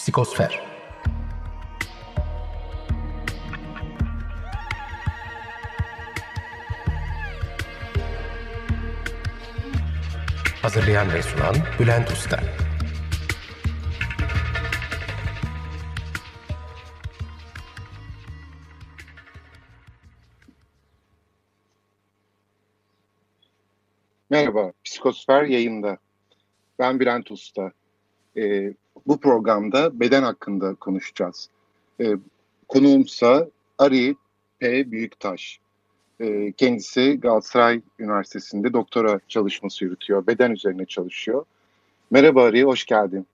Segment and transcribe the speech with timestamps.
[0.00, 0.60] Psikosfer
[10.62, 12.40] Hazırlayan ve sunan Bülent Usta
[24.30, 25.98] Merhaba, Psikosfer yayında.
[26.78, 27.72] Ben Bülent Usta.
[28.36, 28.74] Ee,
[29.06, 31.48] bu programda beden hakkında konuşacağız.
[32.00, 32.16] Ee,
[32.68, 34.16] konuğumsa Ari
[34.58, 34.90] P.
[34.90, 35.60] Büyüktaş.
[36.20, 40.26] Ee, kendisi Galatasaray Üniversitesi'nde doktora çalışması yürütüyor.
[40.26, 41.44] Beden üzerine çalışıyor.
[42.10, 43.26] Merhaba Ari, hoş geldin.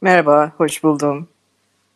[0.00, 1.28] Merhaba, hoş buldum.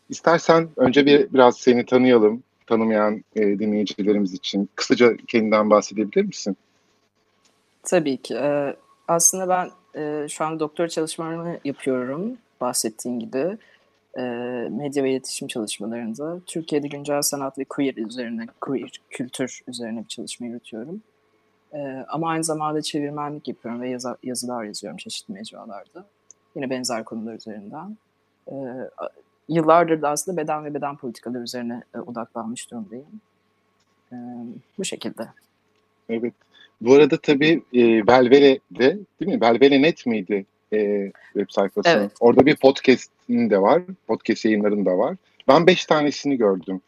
[0.09, 4.69] İstersen önce bir biraz seni tanıyalım, tanımayan e, dinleyicilerimiz için.
[4.75, 6.57] Kısaca kendinden bahsedebilir misin?
[7.83, 8.35] Tabii ki.
[8.35, 8.77] Ee,
[9.09, 9.71] aslında ben
[10.01, 13.59] e, şu an doktor çalışmalarımı yapıyorum bahsettiğin gibi.
[14.19, 14.23] E,
[14.71, 16.41] medya ve iletişim çalışmalarında.
[16.47, 21.03] Türkiye'de güncel sanat ve queer üzerine, queer kültür üzerine bir çalışma yürütüyorum.
[21.73, 26.07] E, ama aynı zamanda çevirmenlik yapıyorum ve yazı, yazılar yazıyorum çeşitli mecralarda.
[26.57, 27.97] Yine benzer konular üzerinden.
[28.51, 28.55] E,
[29.49, 33.21] yıllardır da aslında beden ve beden politikaları üzerine e, odaklanmış durumdayım.
[34.13, 34.17] E,
[34.79, 35.29] bu şekilde.
[36.09, 36.35] Evet.
[36.81, 39.41] Bu arada tabii e, Belvele'de değil mi?
[39.41, 41.89] Belvele Net miydi e, web sayfası?
[41.89, 42.13] Evet.
[42.21, 43.83] Orada bir podcast'in de var.
[44.07, 45.17] Podcast yayınların da var.
[45.49, 46.81] Ben beş tanesini gördüm.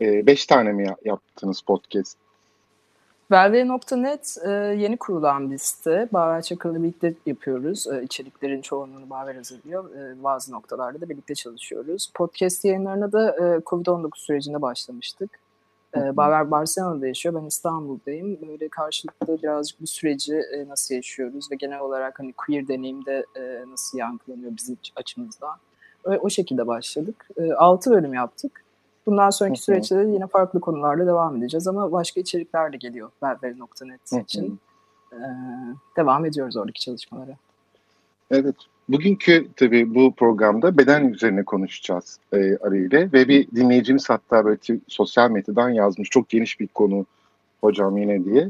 [0.00, 2.18] E, beş tane mi yaptınız podcast?
[3.30, 6.08] Belvere.net e, yeni kurulan bir site.
[6.12, 7.86] Baver Çakır'la birlikte yapıyoruz.
[7.86, 9.96] E, içeriklerin çoğunluğunu Baver hazırlıyor.
[9.96, 12.10] E, bazı noktalarda da birlikte çalışıyoruz.
[12.14, 15.41] Podcast yayınlarına da e, COVID-19 sürecinde başlamıştık.
[15.96, 18.38] E, Baver Barcelona'da yaşıyor, ben İstanbul'dayım.
[18.48, 23.64] Böyle karşılıklı birazcık bu süreci e, nasıl yaşıyoruz ve genel olarak hani queer deneyimde e,
[23.70, 25.56] nasıl yankılanıyor bizim açımızdan.
[26.04, 27.28] O, o şekilde başladık.
[27.36, 28.62] E, 6 bölüm yaptık.
[29.06, 34.24] Bundan sonraki süreçte de yine farklı konularla devam edeceğiz ama başka içerikler de geliyor Belveri.net
[34.24, 34.60] için.
[35.12, 35.16] Ee,
[35.96, 37.36] devam ediyoruz oradaki çalışmalara.
[38.30, 38.56] Evet.
[38.88, 44.58] Bugünkü tabii bu programda beden üzerine konuşacağız e, Ari ile ve bir dinleyicimiz hatta böyle
[44.88, 47.06] sosyal medyadan yazmış çok geniş bir konu
[47.60, 48.48] hocam yine diye.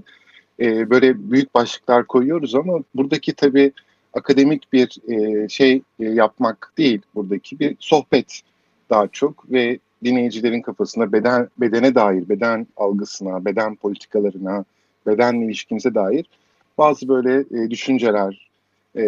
[0.60, 3.72] E, böyle büyük başlıklar koyuyoruz ama buradaki tabii
[4.12, 8.40] akademik bir e, şey e, yapmak değil buradaki bir sohbet
[8.90, 14.64] daha çok ve dinleyicilerin kafasında beden bedene dair, beden algısına, beden politikalarına,
[15.06, 16.26] beden ilişkimize dair
[16.78, 18.48] bazı böyle e, düşünceler,
[18.96, 19.02] e,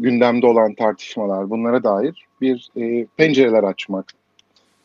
[0.00, 4.12] gündemde olan tartışmalar bunlara dair bir e, pencereler açmak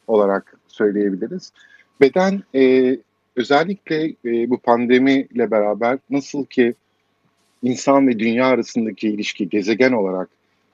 [0.07, 1.51] olarak söyleyebiliriz.
[2.01, 2.97] Beden e,
[3.35, 6.73] özellikle e, bu pandemiyle beraber nasıl ki
[7.63, 10.29] insan ve dünya arasındaki ilişki, gezegen olarak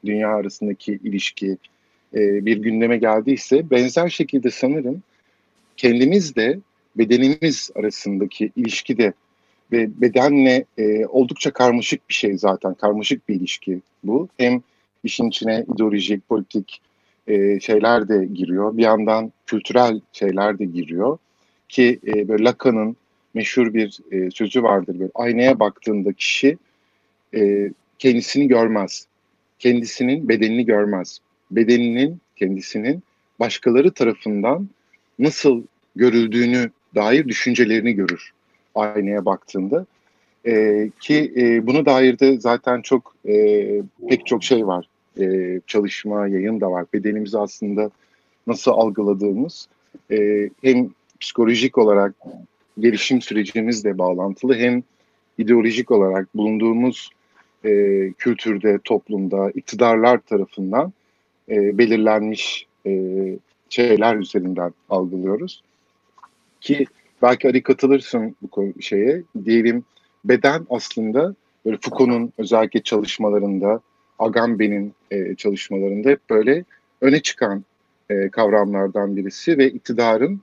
[0.06, 1.58] dünya arasındaki ilişki
[2.14, 5.04] e, bir gündeme geldiyse benzer şekilde sanırım
[5.78, 6.60] kendimiz de
[6.96, 9.14] bedenimiz arasındaki ilişki de
[9.74, 12.74] ve bedenle e, oldukça karmaşık bir şey zaten.
[12.74, 14.28] Karmaşık bir ilişki bu.
[14.38, 14.62] Hem
[15.04, 16.82] işin içine ideolojik, politik
[17.28, 18.78] e, şeyler de giriyor.
[18.78, 21.18] Bir yandan kültürel şeyler de giriyor.
[21.70, 22.96] Ki e, böyle Lacan'ın
[23.34, 25.00] meşhur bir e, sözü vardır.
[25.00, 26.58] Böyle, aynaya baktığında kişi
[27.36, 29.08] e, kendisini görmez.
[29.60, 31.20] Kendisinin bedenini görmez.
[31.52, 33.04] Bedeninin, kendisinin
[33.40, 34.70] başkaları tarafından
[35.20, 35.64] nasıl
[35.96, 38.34] görüldüğünü dair düşüncelerini görür
[38.76, 39.86] aynaya baktığında.
[40.46, 43.66] E, ki e, buna dair de zaten çok e,
[44.10, 44.88] pek çok şey var.
[45.20, 46.86] E, çalışma, yayın da var.
[46.94, 47.92] Bedenimizi aslında
[48.48, 49.68] nasıl algıladığımız
[50.12, 50.90] e, hem
[51.20, 52.14] psikolojik olarak
[52.80, 54.84] gelişim sürecimizle bağlantılı hem
[55.38, 57.10] ideolojik olarak bulunduğumuz
[57.66, 57.70] e,
[58.18, 60.94] kültürde, toplumda, iktidarlar tarafından
[61.50, 63.24] e, belirlenmiş e,
[63.70, 65.64] şeyler üzerinden algılıyoruz.
[66.62, 66.86] Ki
[67.24, 69.24] belki Ali katılırsın bu şeye.
[69.46, 69.84] Diyelim
[70.26, 71.36] beden aslında
[71.66, 73.82] böyle Foucault'un özellikle çalışmalarında,
[74.20, 76.64] Agamben'in e, çalışmalarında hep böyle
[77.02, 77.64] öne çıkan
[78.10, 80.42] e, kavramlardan birisi ve iktidarın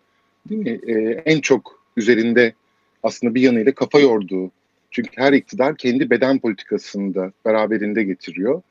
[0.48, 0.92] değil mi e,
[1.24, 2.54] en çok üzerinde
[3.02, 4.50] aslında bir yanıyla kafa yorduğu.
[4.90, 8.62] Çünkü her iktidar kendi beden politikasını da beraberinde getiriyor.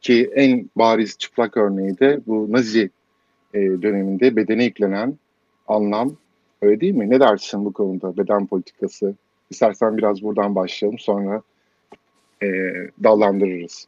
[0.00, 2.90] Ki en bariz çıplak örneği de bu Nazi
[3.54, 5.18] e, döneminde bedene yüklenen
[5.68, 6.16] anlam
[6.62, 7.10] Öyle değil mi?
[7.10, 9.14] Ne dersin bu konuda beden politikası?
[9.50, 11.42] İstersen biraz buradan başlayalım sonra
[12.42, 12.46] e,
[13.04, 13.86] dallandırırız.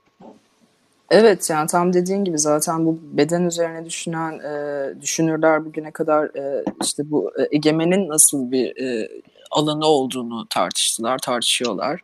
[1.11, 6.65] Evet yani tam dediğin gibi zaten bu beden üzerine düşünen e, düşünürler bugüne kadar e,
[6.83, 9.09] işte bu e, egemenin nasıl bir e,
[9.51, 12.01] alanı olduğunu tartıştılar, tartışıyorlar.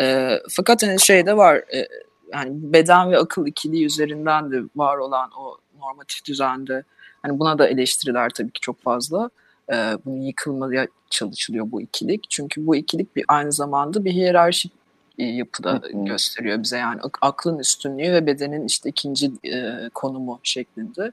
[0.00, 1.88] E, fakat hani şey de var e,
[2.32, 6.84] yani beden ve akıl ikiliği üzerinden de var olan o normatif düzende.
[7.22, 9.30] Hani buna da eleştiriler tabii ki çok fazla.
[9.72, 9.74] E,
[10.04, 12.30] bunun yıkılmaya çalışılıyor bu ikilik.
[12.30, 14.72] Çünkü bu ikilik bir aynı zamanda bir hiyerarşik
[15.18, 16.78] e, yapıda gösteriyor bize.
[16.78, 21.12] Yani aklın üstünlüğü ve bedenin işte ikinci e, konumu şeklinde.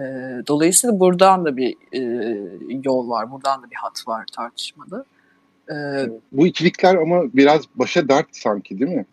[0.00, 0.04] E,
[0.46, 2.00] dolayısıyla buradan da bir e,
[2.84, 5.04] yol var, buradan da bir hat var tartışmada.
[5.70, 5.74] E,
[6.32, 9.06] bu ikilikler ama biraz başa dert sanki değil mi?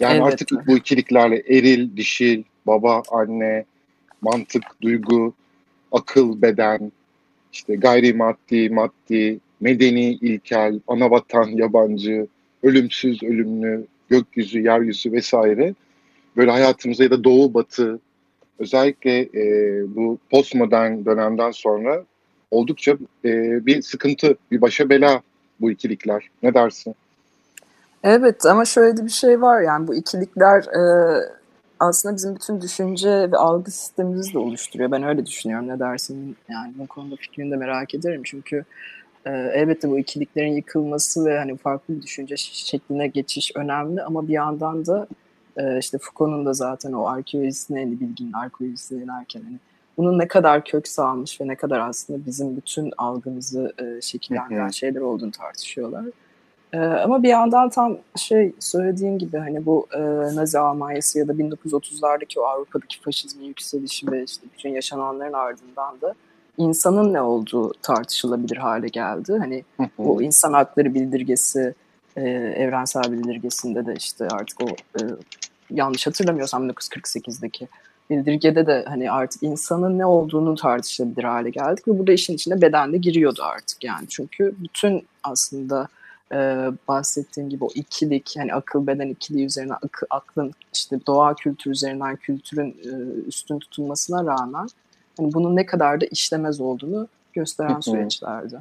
[0.00, 3.64] Yani evet, artık bu ikiliklerle eril, dişil, baba, anne,
[4.20, 5.34] mantık, duygu,
[5.92, 6.92] akıl, beden,
[7.52, 12.26] işte gayrimaddi, maddi, medeni, ilkel, ana vatan, yabancı,
[12.62, 15.74] ölümsüz, ölümlü, gökyüzü, yeryüzü vesaire
[16.36, 18.00] böyle hayatımıza ya da doğu batı
[18.58, 19.44] özellikle e,
[19.96, 22.04] bu postmodern dönemden sonra
[22.50, 22.92] oldukça
[23.24, 25.22] e, bir sıkıntı, bir başa bela
[25.60, 26.30] bu ikilikler.
[26.42, 26.94] Ne dersin?
[28.04, 30.82] Evet ama şöyle bir şey var yani bu ikilikler e,
[31.82, 34.90] aslında bizim bütün düşünce ve algı sistemimizi de oluşturuyor.
[34.90, 35.68] Ben öyle düşünüyorum.
[35.68, 36.36] Ne dersin?
[36.48, 38.22] Yani bu konuda fikrini de merak ederim.
[38.24, 38.64] Çünkü
[39.26, 44.32] e, elbette bu ikiliklerin yıkılması ve hani farklı bir düşünce şekline geçiş önemli ama bir
[44.32, 45.06] yandan da
[45.56, 49.56] e, işte Foucault'un da zaten o arkeolojisine hani bilginin arkeolojisine inerken hani
[49.96, 55.00] bunun ne kadar kök salmış ve ne kadar aslında bizim bütün algımızı e, şekillendiren şeyler
[55.00, 56.04] olduğunu tartışıyorlar.
[56.72, 60.00] E, ama bir yandan tam şey söylediğin gibi hani bu e,
[60.36, 66.14] Nazi Almanyası ya da 1930'lardaki o Avrupa'daki faşizmin yükselişi ve işte bütün yaşananların ardından da
[66.58, 69.36] insanın ne olduğu tartışılabilir hale geldi.
[69.38, 69.64] Hani
[69.98, 71.74] bu insan hakları bildirgesi,
[72.16, 75.00] e, evrensel bildirgesinde de işte artık o e,
[75.70, 77.68] yanlış hatırlamıyorsam 1948'deki
[78.10, 82.92] bildirgede de hani artık insanın ne olduğunu tartışabilir hale geldik ve burada işin içine beden
[82.92, 85.88] de giriyordu artık yani çünkü bütün aslında
[86.32, 86.36] e,
[86.88, 92.16] bahsettiğim gibi o ikilik yani akıl beden ikiliği üzerine akı, aklın işte doğa kültür üzerinden
[92.16, 94.66] kültürün e, üstün tutulmasına rağmen
[95.18, 98.58] hani bunun ne kadar da işlemez olduğunu gösteren süreçlerdi.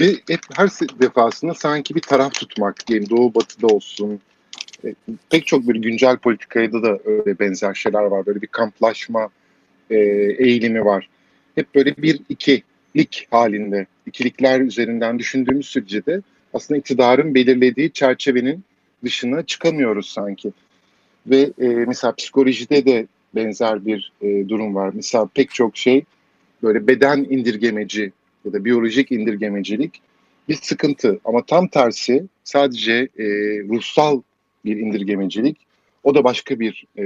[0.00, 0.68] Ve hep her
[1.00, 4.20] defasında sanki bir taraf tutmak diyelim doğu batıda olsun
[4.84, 4.94] e,
[5.30, 8.26] pek çok bir güncel politikada da öyle benzer şeyler var.
[8.26, 9.28] Böyle bir kamplaşma
[9.90, 9.96] e,
[10.38, 11.08] eğilimi var.
[11.54, 16.22] Hep böyle bir ikilik halinde, ikilikler üzerinden düşündüğümüz sürece de
[16.54, 18.64] aslında iktidarın belirlediği çerçevenin
[19.04, 20.52] dışına çıkamıyoruz sanki.
[21.26, 24.90] Ve e, mesela psikolojide de benzer bir e, durum var.
[24.94, 26.04] Mesela pek çok şey
[26.62, 28.12] böyle beden indirgemeci
[28.44, 30.00] ya da biyolojik indirgemecilik
[30.48, 31.20] bir sıkıntı.
[31.24, 33.24] Ama tam tersi sadece e,
[33.68, 34.22] ruhsal
[34.64, 35.56] bir indirgemecilik.
[36.02, 37.04] O da başka bir e,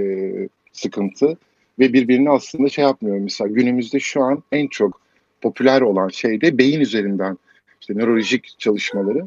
[0.72, 1.38] sıkıntı
[1.78, 3.18] ve birbirini aslında şey yapmıyor.
[3.18, 5.00] Mesela günümüzde şu an en çok
[5.40, 7.38] popüler olan şey de beyin üzerinden
[7.80, 9.26] işte nörolojik çalışmaları.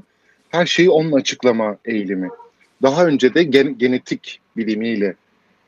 [0.51, 2.29] Her şeyi onunla açıklama eğilimi.
[2.81, 5.15] Daha önce de gen- genetik bilimiyle,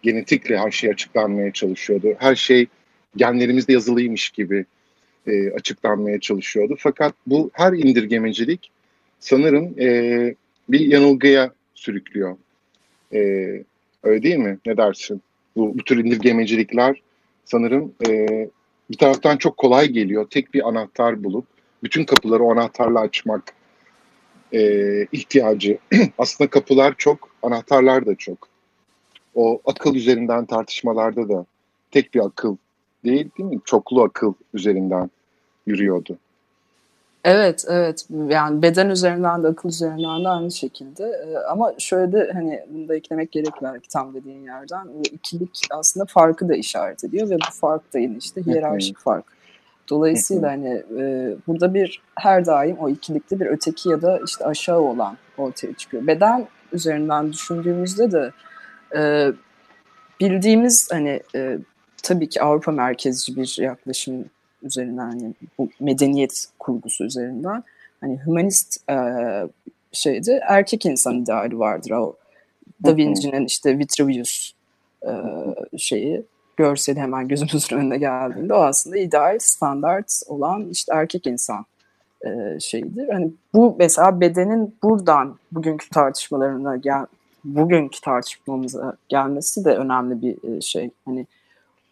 [0.01, 2.07] genetikle her şey açıklanmaya çalışıyordu.
[2.19, 2.67] Her şey
[3.15, 4.65] genlerimizde yazılıymış gibi
[5.27, 6.75] e, açıklanmaya çalışıyordu.
[6.79, 8.71] Fakat bu her indirgemecilik
[9.19, 10.35] sanırım e,
[10.69, 12.37] bir yanılgıya sürüklüyor.
[13.13, 13.19] E,
[14.03, 14.57] öyle değil mi?
[14.65, 15.21] Ne dersin?
[15.55, 17.01] Bu, bu tür indirgemecilikler
[17.45, 18.27] sanırım e,
[18.91, 20.27] bir taraftan çok kolay geliyor.
[20.29, 21.45] Tek bir anahtar bulup
[21.83, 23.43] bütün kapıları o anahtarla açmak
[24.53, 25.77] e, ihtiyacı.
[26.17, 28.47] Aslında kapılar çok, anahtarlar da çok.
[29.35, 31.45] O akıl üzerinden tartışmalarda da
[31.91, 32.55] tek bir akıl
[33.05, 33.59] değil değil mi?
[33.65, 35.09] Çoklu akıl üzerinden
[35.67, 36.17] yürüyordu.
[37.23, 38.07] Evet, evet.
[38.29, 41.03] Yani beden üzerinden de akıl üzerinden de aynı şekilde.
[41.03, 44.87] Ee, ama şöyle de hani bunu da eklemek gerek belki tam dediğin yerden.
[44.87, 49.25] Bu ikilik aslında farkı da işaret ediyor ve bu fark da yine işte hiyerarşik fark.
[49.89, 54.79] Dolayısıyla hani e, burada bir her daim o ikilikte bir öteki ya da işte aşağı
[54.79, 56.07] olan ortaya çıkıyor.
[56.07, 58.31] Beden üzerinden düşündüğümüzde de
[58.95, 59.31] e,
[60.19, 61.57] bildiğimiz hani e,
[62.03, 64.25] tabii ki Avrupa merkezci bir yaklaşım
[64.63, 67.63] üzerinden yani bu medeniyet kurgusu üzerinden
[68.01, 68.95] hani humanist e,
[69.91, 71.91] şeyde erkek insan ideali vardır.
[71.91, 72.15] O
[72.85, 74.51] Da Vinci'nin işte Vitruvius
[75.05, 75.11] e,
[75.77, 76.23] şeyi
[76.57, 81.65] görseli hemen gözümüzün önüne geldiğinde o aslında ideal standart olan işte erkek insan
[82.25, 83.09] e, şeyidir.
[83.09, 87.05] Hani bu mesela bedenin buradan bugünkü tartışmalarına gel
[87.43, 90.89] bugünkü tartışmamıza gelmesi de önemli bir e, şey.
[91.05, 91.27] Hani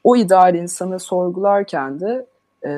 [0.03, 2.25] o ideal insanı sorgularken de
[2.65, 2.71] e,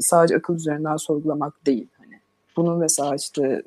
[0.00, 1.86] sadece akıl üzerinden sorgulamak değil.
[1.98, 2.18] Hani
[2.56, 3.62] bunu mesela işte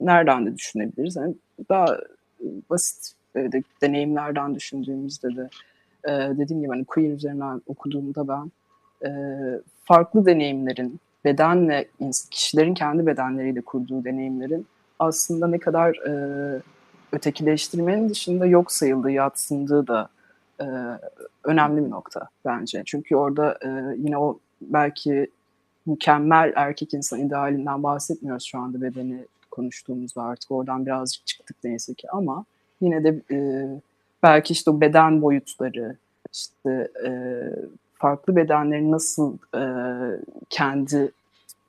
[0.00, 1.16] nereden de düşünebiliriz?
[1.16, 1.34] Yani
[1.68, 1.98] daha
[2.70, 5.48] basit e, de, deneyimlerden düşündüğümüzde de
[6.04, 8.50] e, dediğim gibi hani queer üzerinden okuduğumda ben
[9.08, 9.10] e,
[9.84, 11.88] farklı deneyimlerin bedenle
[12.30, 14.66] kişilerin kendi bedenleriyle kurduğu deneyimlerin
[14.98, 16.12] aslında ne kadar e,
[17.12, 20.08] ötekileştirmenin dışında yok sayıldığı, yatsındığı da
[20.60, 20.66] e,
[21.44, 22.82] önemli bir nokta bence.
[22.86, 25.30] Çünkü orada e, yine o belki
[25.86, 32.10] mükemmel erkek insan idealinden bahsetmiyoruz şu anda bedeni konuştuğumuzda artık oradan birazcık çıktık neyse ki
[32.10, 32.44] ama
[32.80, 33.68] yine de e,
[34.22, 35.96] belki işte o beden boyutları
[36.32, 37.10] işte e,
[37.94, 39.62] farklı bedenlerin nasıl e,
[40.50, 41.12] kendi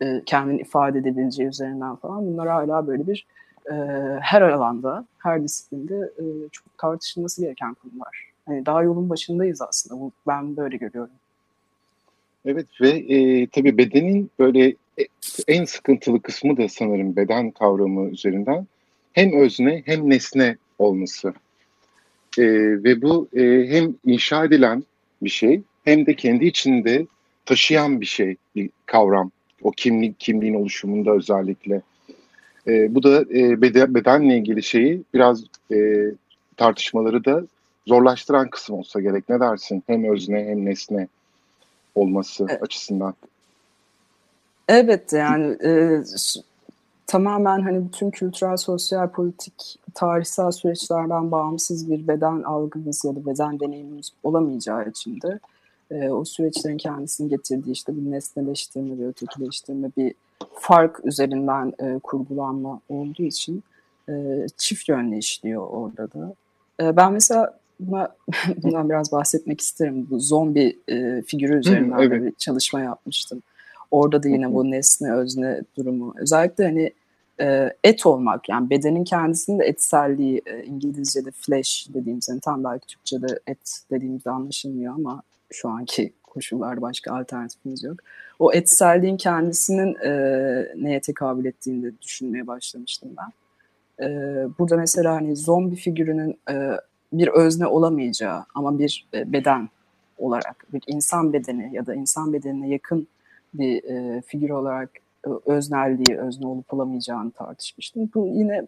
[0.01, 3.25] e, kendini ifade edebileceği üzerinden falan bunlar hala böyle bir
[3.71, 3.73] e,
[4.21, 8.33] her alanda, her disiplinde e, çok tartışılması gereken konular.
[8.45, 10.01] Hani daha yolun başındayız aslında.
[10.01, 11.13] Bu, ben böyle görüyorum.
[12.45, 15.03] Evet ve e, tabii bedenin böyle e,
[15.47, 18.67] en sıkıntılı kısmı da sanırım beden kavramı üzerinden
[19.13, 21.33] hem özne hem nesne olması.
[22.37, 22.43] E,
[22.83, 24.83] ve bu e, hem inşa edilen
[25.21, 27.05] bir şey hem de kendi içinde
[27.45, 29.31] taşıyan bir şey, bir kavram.
[29.61, 31.81] O kimlik, kimliğin oluşumunda özellikle.
[32.67, 36.05] E, bu da e, beden, bedenle ilgili şeyi biraz e,
[36.57, 37.43] tartışmaları da
[37.87, 39.29] zorlaştıran kısım olsa gerek.
[39.29, 39.83] Ne dersin?
[39.87, 41.07] Hem özne hem nesne
[41.95, 42.63] olması evet.
[42.63, 43.13] açısından.
[44.67, 46.01] Evet yani e,
[47.13, 53.59] tamamen hani bütün kültürel, sosyal, politik, tarihsel süreçlerden bağımsız bir beden algımız ya da beden
[53.59, 55.39] deneyimimiz olamayacağı için de
[55.91, 60.13] e, o süreçlerin kendisini getirdiği işte bir nesneleştirme, bir ötekileştirme, bir
[60.53, 63.63] fark üzerinden e, kurgulanma olduğu için
[64.09, 66.35] e, çift yönlü işliyor orada da.
[66.81, 68.15] E, ben mesela buna,
[68.63, 70.07] bundan biraz bahsetmek isterim.
[70.09, 72.23] Bu zombi e, figürü üzerinden evet.
[72.23, 73.41] bir çalışma yapmıştım.
[73.91, 76.13] Orada da yine bu nesne özne durumu.
[76.17, 76.93] Özellikle hani
[77.41, 82.87] e, et olmak yani bedenin kendisinin de etselliği e, İngilizce'de flesh dediğimiz yani tam belki
[82.87, 87.97] Türkçe'de et dediğimizde anlaşılmıyor ama şu anki koşullarda başka alternatifimiz yok.
[88.39, 90.11] O etselliğin kendisinin e,
[90.75, 93.31] neye tekabül ettiğini de düşünmeye başlamıştım ben.
[94.05, 94.07] E,
[94.59, 96.71] burada mesela hani zombi figürünün e,
[97.13, 99.69] bir özne olamayacağı ama bir e, beden
[100.17, 103.07] olarak bir insan bedeni ya da insan bedenine yakın
[103.53, 104.89] bir e, figür olarak
[105.45, 108.09] öznelliği, özne olup olamayacağını tartışmıştım.
[108.15, 108.67] Bu yine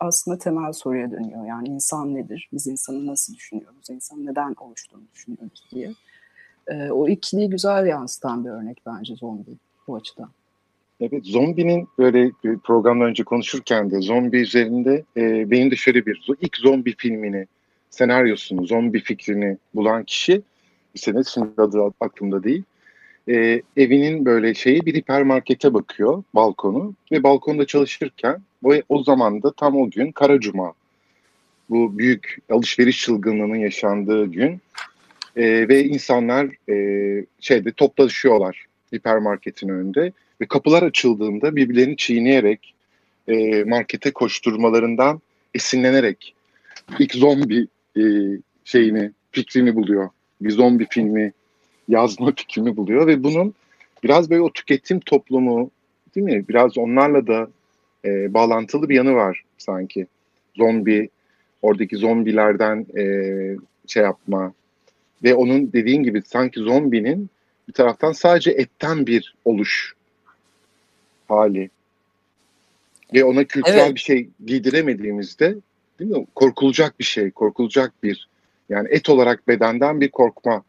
[0.00, 1.46] aslında temel soruya dönüyor.
[1.46, 2.48] Yani insan nedir?
[2.52, 3.90] Biz insanı nasıl düşünüyoruz?
[3.90, 5.90] İnsan neden oluştuğunu düşünüyoruz diye.
[6.68, 9.50] E, o ikiliyi güzel yansıtan bir örnek bence zombi
[9.88, 10.30] bu açıdan.
[11.00, 12.30] Evet, zombinin böyle
[12.64, 17.46] programdan önce konuşurken de zombi üzerinde e, benim de şöyle bir ilk zombi filmini,
[17.90, 20.42] senaryosunu, zombi fikrini bulan kişi
[20.94, 22.62] bir sene şimdi adı aklımda değil.
[23.28, 29.52] E, evinin böyle şeyi bir hipermarkete bakıyor balkonu ve balkonda çalışırken o, o zaman da
[29.52, 30.72] tam o gün Kara Cuma
[31.70, 34.60] bu büyük alışveriş çılgınlığının yaşandığı gün
[35.36, 42.74] e, ve insanlar e, şeyde toplaşıyorlar hipermarketin önünde ve kapılar açıldığında birbirlerini çiğneyerek
[43.28, 45.20] e, markete koşturmalarından
[45.54, 46.34] esinlenerek
[46.98, 48.02] ilk zombi e,
[48.64, 50.08] şeyini fikrini buluyor.
[50.40, 51.32] Bir zombi filmi
[51.88, 53.54] yazma fikrini buluyor ve bunun
[54.04, 55.70] biraz böyle o tüketim toplumu
[56.14, 56.48] değil mi?
[56.48, 57.48] Biraz onlarla da
[58.04, 60.06] e, bağlantılı bir yanı var sanki.
[60.56, 61.08] Zombi,
[61.62, 63.04] oradaki zombilerden e,
[63.86, 64.52] şey yapma,
[65.24, 67.30] ve onun dediğin gibi sanki zombinin
[67.68, 69.94] bir taraftan sadece etten bir oluş
[71.28, 71.70] hali.
[73.14, 73.94] Ve ona kültürel evet.
[73.94, 75.56] bir şey giydiremediğimizde
[76.00, 76.26] değil mi?
[76.34, 78.28] Korkulacak bir şey, korkulacak bir
[78.68, 80.64] yani et olarak bedenden bir korkma.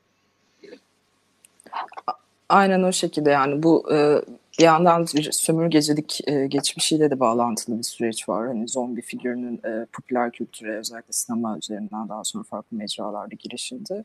[2.49, 4.21] Aynen o şekilde yani bu e,
[4.59, 8.47] bir yandan bir sömürgecilik e, geçmişiyle de bağlantılı bir süreç var.
[8.47, 14.03] Hani zombi figürünün e, popüler kültüre özellikle sinema üzerinden daha sonra farklı mecralarda girişinde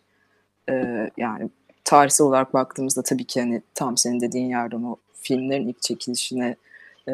[0.71, 0.75] e,
[1.17, 1.51] yani
[1.85, 6.57] tarihsel olarak baktığımızda tabii ki hani tam senin dediğin yerden o filmlerin ilk çekilişine
[7.09, 7.13] e,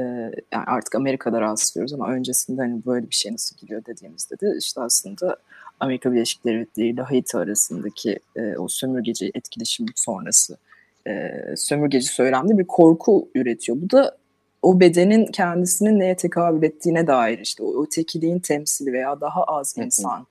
[0.52, 4.80] yani artık Amerika'da rastlıyoruz ama öncesinde hani böyle bir şey nasıl gidiyor dediğimizde de işte
[4.80, 5.36] aslında
[5.80, 10.56] Amerika Birleşik Devletleri ile Haiti arasındaki e, o sömürgeci etkileşim sonrası
[11.08, 13.78] e, sömürgeci söylemde bir korku üretiyor.
[13.80, 14.16] Bu da
[14.62, 20.26] o bedenin kendisinin neye tekabül ettiğine dair işte o ötekiliğin temsili veya daha az insan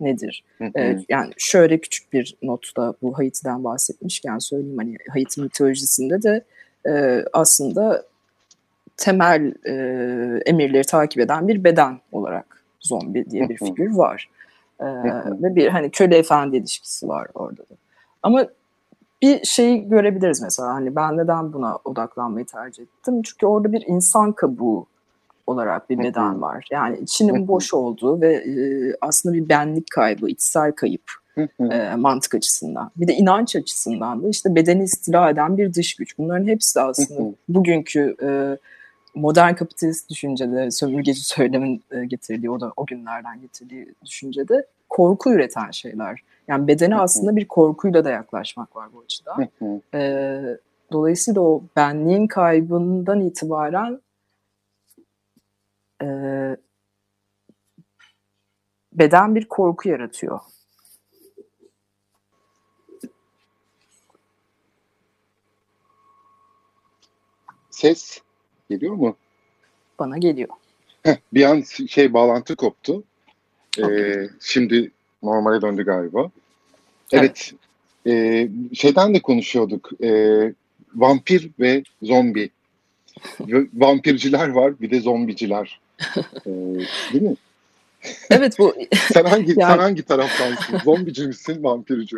[0.00, 0.44] nedir?
[0.76, 6.44] Ee, yani şöyle küçük bir notta bu Haiti'den bahsetmişken söyleyeyim hani Haiti mitolojisinde de
[6.86, 8.04] e, aslında
[8.96, 9.74] temel e,
[10.46, 14.30] emirleri takip eden bir beden olarak zombi diye bir figür var.
[14.80, 14.86] E,
[15.42, 17.74] ve bir hani köle efendi ilişkisi var orada da.
[18.22, 18.46] Ama
[19.22, 23.22] bir şeyi görebiliriz mesela hani ben neden buna odaklanmayı tercih ettim?
[23.22, 24.86] Çünkü orada bir insan kabuğu
[25.46, 26.66] olarak bir beden var.
[26.70, 28.54] Yani içinin boş olduğu ve e,
[29.00, 31.02] aslında bir benlik kaybı, içsel kayıp
[31.60, 32.90] e, mantık açısından.
[32.96, 36.18] Bir de inanç açısından da işte bedeni istila eden bir dış güç.
[36.18, 38.58] Bunların hepsi aslında bugünkü e,
[39.14, 45.70] modern kapitalist düşüncede, sömürgeci söylemin e, getirdiği, o da o günlerden getirdiği düşüncede korku üreten
[45.70, 46.22] şeyler.
[46.48, 49.48] Yani bedene aslında bir korkuyla da yaklaşmak var bu açıdan.
[49.94, 50.42] E,
[50.92, 54.00] dolayısıyla o benliğin kaybından itibaren
[56.02, 56.06] e,
[58.92, 60.40] beden bir korku yaratıyor.
[67.70, 68.20] Ses
[68.70, 69.16] geliyor mu?
[69.98, 70.48] Bana geliyor.
[71.02, 73.04] Heh, bir an şey bağlantı koptu.
[73.78, 76.30] Ee, şimdi normale döndü galiba.
[77.12, 77.52] Evet.
[78.06, 78.48] evet.
[78.70, 79.90] E, şeyden de konuşuyorduk.
[80.02, 80.08] E,
[80.94, 82.50] vampir ve zombi.
[83.74, 85.80] Vampirciler var bir de zombiciler.
[86.46, 86.50] e,
[87.12, 87.36] değil mi?
[88.30, 88.74] Evet bu.
[89.12, 89.72] sen hangi yani...
[89.72, 90.78] sen hangi taraftansın?
[90.78, 92.16] Zombici misin, vampirci?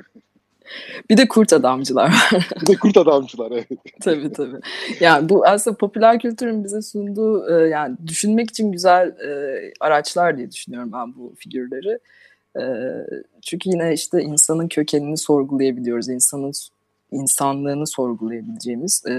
[1.10, 2.40] Bir de kurt adamcılar var.
[2.62, 3.68] bir de kurt adamcılar evet.
[4.02, 4.56] tabii tabii.
[5.00, 10.52] Yani bu aslında popüler kültürün bize sunduğu e, yani düşünmek için güzel e, araçlar diye
[10.52, 11.98] düşünüyorum ben bu figürleri.
[13.42, 16.08] Çünkü yine işte insanın kökenini sorgulayabiliyoruz.
[16.08, 16.52] insanın
[17.12, 19.14] insanlığını sorgulayabileceğimiz e,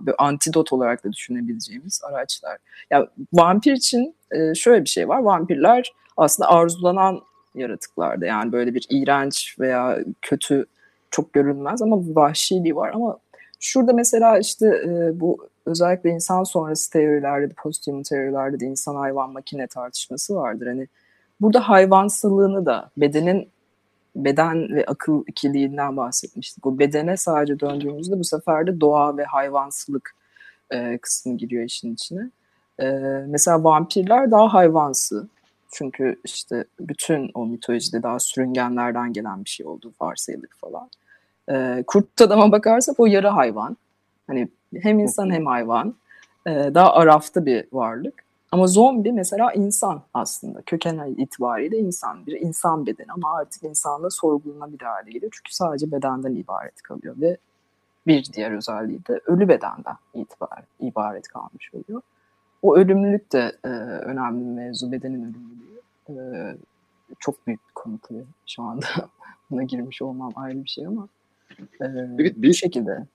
[0.00, 2.58] bir antidot olarak da düşünebileceğimiz araçlar.
[2.90, 4.14] Yani vampir için
[4.54, 5.18] şöyle bir şey var.
[5.18, 7.20] Vampirler aslında arzulanan
[7.54, 10.66] yaratıklarda yani böyle bir iğrenç veya kötü
[11.10, 13.18] çok görünmez ama vahşiliği var ama
[13.60, 14.82] şurada mesela işte
[15.14, 20.66] bu özellikle insan sonrası teorilerde, posthuman teorilerde de insan hayvan makine tartışması vardır.
[20.66, 20.88] Hani
[21.40, 23.48] burada hayvansılığını da bedenin
[24.16, 26.64] beden ve akıl ikiliğinden bahsetmiştik.
[26.64, 30.14] Bu bedene sadece döndüğümüzde bu sefer de doğa ve hayvansılık
[30.70, 32.30] e, kısmı giriyor işin içine.
[32.80, 32.88] E,
[33.26, 35.28] mesela vampirler daha hayvansı.
[35.72, 40.90] Çünkü işte bütün o mitolojide daha sürüngenlerden gelen bir şey olduğu varsayılır falan.
[41.50, 43.76] E, kurt adama bakarsak o yarı hayvan.
[44.26, 44.48] Hani
[44.82, 45.94] hem insan hem hayvan.
[46.46, 48.25] E, daha arafta bir varlık.
[48.52, 50.62] Ama zombi mesela insan aslında.
[50.62, 52.26] Köken itibariyle insan.
[52.26, 55.32] Bir insan bedeni ama artık insanla sorgulanabilir hale geliyor.
[55.36, 57.36] Çünkü sadece bedenden ibaret kalıyor ve
[58.06, 62.02] bir diğer özelliği de ölü bedenden itibar, ibaret kalmış oluyor.
[62.62, 64.92] O ölümlülük de e, önemli bir mevzu.
[64.92, 65.80] Bedenin ölümlülüğü.
[66.08, 66.56] E,
[67.18, 68.86] çok büyük bir konu tabii şu anda.
[69.50, 71.08] Buna girmiş olmam ayrı bir şey ama
[71.60, 73.06] e, evet, bir, bu şekilde.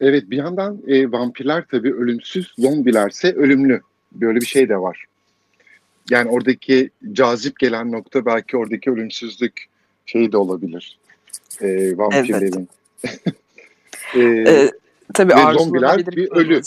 [0.00, 3.80] Evet bir yandan e, vampirler tabii ölümsüz, zombilerse ölümlü
[4.14, 5.04] böyle bir şey de var.
[6.10, 9.66] Yani oradaki cazip gelen nokta belki oradaki ölümsüzlük
[10.06, 10.98] şeyi de olabilir.
[11.60, 12.68] E, vampirlerin.
[13.04, 13.20] Evet.
[14.14, 14.70] e, ee,
[15.14, 16.60] tabii ve zombiler bir ölü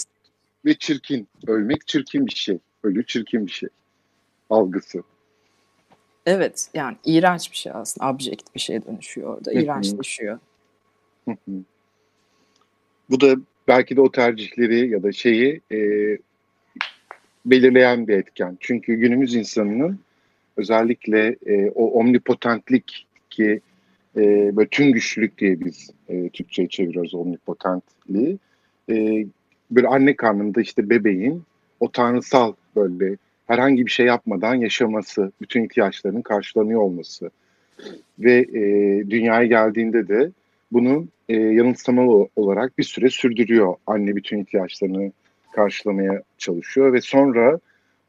[0.65, 1.27] ve çirkin.
[1.47, 2.60] Ölmek çirkin bir şey.
[2.83, 3.69] Ölü çirkin bir şey.
[4.49, 5.03] Algısı.
[6.25, 8.07] Evet yani iğrenç bir şey aslında.
[8.07, 9.51] Abject bir şeye dönüşüyor orada.
[9.51, 10.39] İğrençleşiyor.
[13.10, 13.36] Bu da
[13.67, 15.77] belki de o tercihleri ya da şeyi e,
[17.51, 18.57] belirleyen bir etken.
[18.60, 19.99] Çünkü günümüz insanının
[20.57, 23.62] özellikle e, o omnipotentlik ki
[24.17, 24.21] e,
[24.55, 28.38] böyle tüm güçlülük diye biz e, Türkçe'ye çeviriyoruz omnipotentliği.
[28.89, 29.25] E,
[29.71, 31.43] böyle anne karnında işte bebeğin
[31.79, 37.31] o tanrısal böyle herhangi bir şey yapmadan yaşaması, bütün ihtiyaçlarının karşılanıyor olması
[38.19, 38.62] ve e,
[39.10, 40.31] dünyaya geldiğinde de
[40.71, 43.75] bunu e, yanılsamalı olarak bir süre sürdürüyor.
[43.88, 45.12] Anne bütün ihtiyaçlarını
[45.57, 47.59] karşılamaya çalışıyor ve sonra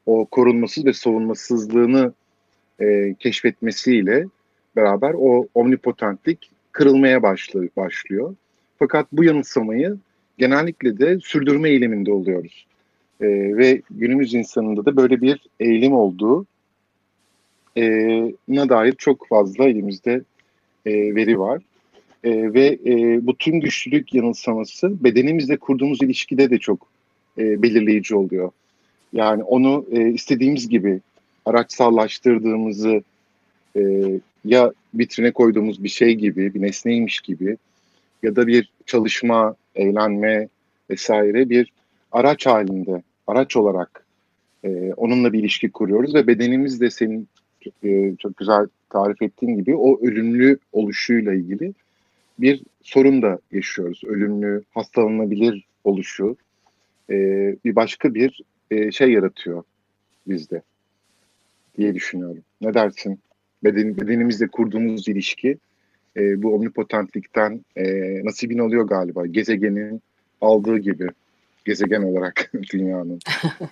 [0.06, 2.12] o korunmasız ve savunmasızlığını
[2.80, 4.26] e, keşfetmesiyle
[4.76, 7.22] beraber o omnipotentlik kırılmaya
[7.76, 8.34] başlıyor.
[8.78, 9.96] Fakat bu yanılsamayı
[10.38, 12.66] genellikle de sürdürme eğiliminde oluyoruz.
[13.20, 16.46] E, ve günümüz insanında da böyle bir eğilim olduğu
[17.76, 17.84] e,
[18.48, 20.22] na dair çok fazla elimizde
[20.86, 21.62] e, veri var.
[22.24, 26.97] E, ve e, bu tüm güçlülük yanılsaması bedenimizle kurduğumuz ilişkide de çok
[27.38, 28.50] e, belirleyici oluyor.
[29.12, 31.00] Yani onu e, istediğimiz gibi
[31.44, 33.02] araçsallaştırdığımızı
[33.76, 33.82] e,
[34.44, 37.56] ya vitrine koyduğumuz bir şey gibi, bir nesneymiş gibi
[38.22, 40.48] ya da bir çalışma, eğlenme
[40.90, 41.72] vesaire bir
[42.12, 44.04] araç halinde, araç olarak
[44.64, 47.28] e, onunla bir ilişki kuruyoruz ve bedenimiz de senin
[47.84, 51.72] e, çok güzel tarif ettiğin gibi o ölümlü oluşuyla ilgili
[52.38, 54.02] bir sorun da yaşıyoruz.
[54.06, 56.36] Ölümlü, hastalanabilir oluşu,
[57.10, 57.14] e,
[57.64, 58.40] bir başka bir
[58.70, 59.62] e, şey yaratıyor
[60.26, 60.62] bizde
[61.76, 62.42] diye düşünüyorum.
[62.60, 63.20] Ne dersin?
[63.64, 65.58] Beden, bedenimizle kurduğumuz ilişki
[66.16, 67.84] e, bu omnipotentlikten e,
[68.24, 69.26] nasibin oluyor galiba.
[69.26, 70.02] Gezegenin
[70.40, 71.08] aldığı gibi
[71.64, 73.18] gezegen olarak dünyanın.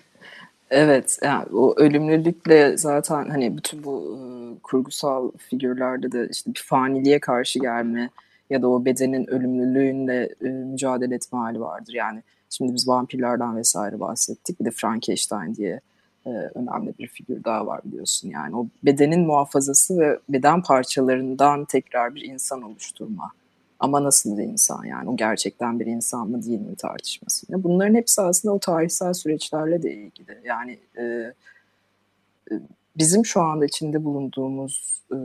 [0.70, 4.22] evet, yani o ölümlülükle zaten hani bütün bu e,
[4.62, 8.10] kurgusal figürlerde de işte bir faniliğe karşı gelme
[8.50, 11.92] ya da o bedenin ölümlülüğünle e, mücadele etme hali vardır.
[11.92, 14.60] Yani Şimdi biz vampirlerden vesaire bahsettik.
[14.60, 15.80] Bir de Frankenstein diye
[16.26, 18.28] e, önemli bir figür daha var biliyorsun.
[18.28, 23.32] Yani o bedenin muhafazası ve beden parçalarından tekrar bir insan oluşturma.
[23.80, 25.08] Ama nasıl bir insan yani?
[25.08, 27.46] O gerçekten bir insan mı değil mi tartışması.
[27.50, 30.40] Bunların hepsi aslında o tarihsel süreçlerle de ilgili.
[30.44, 32.54] Yani e, e,
[32.96, 35.18] bizim şu anda içinde bulunduğumuz e,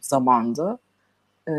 [0.00, 0.78] zamanda
[1.48, 1.52] e,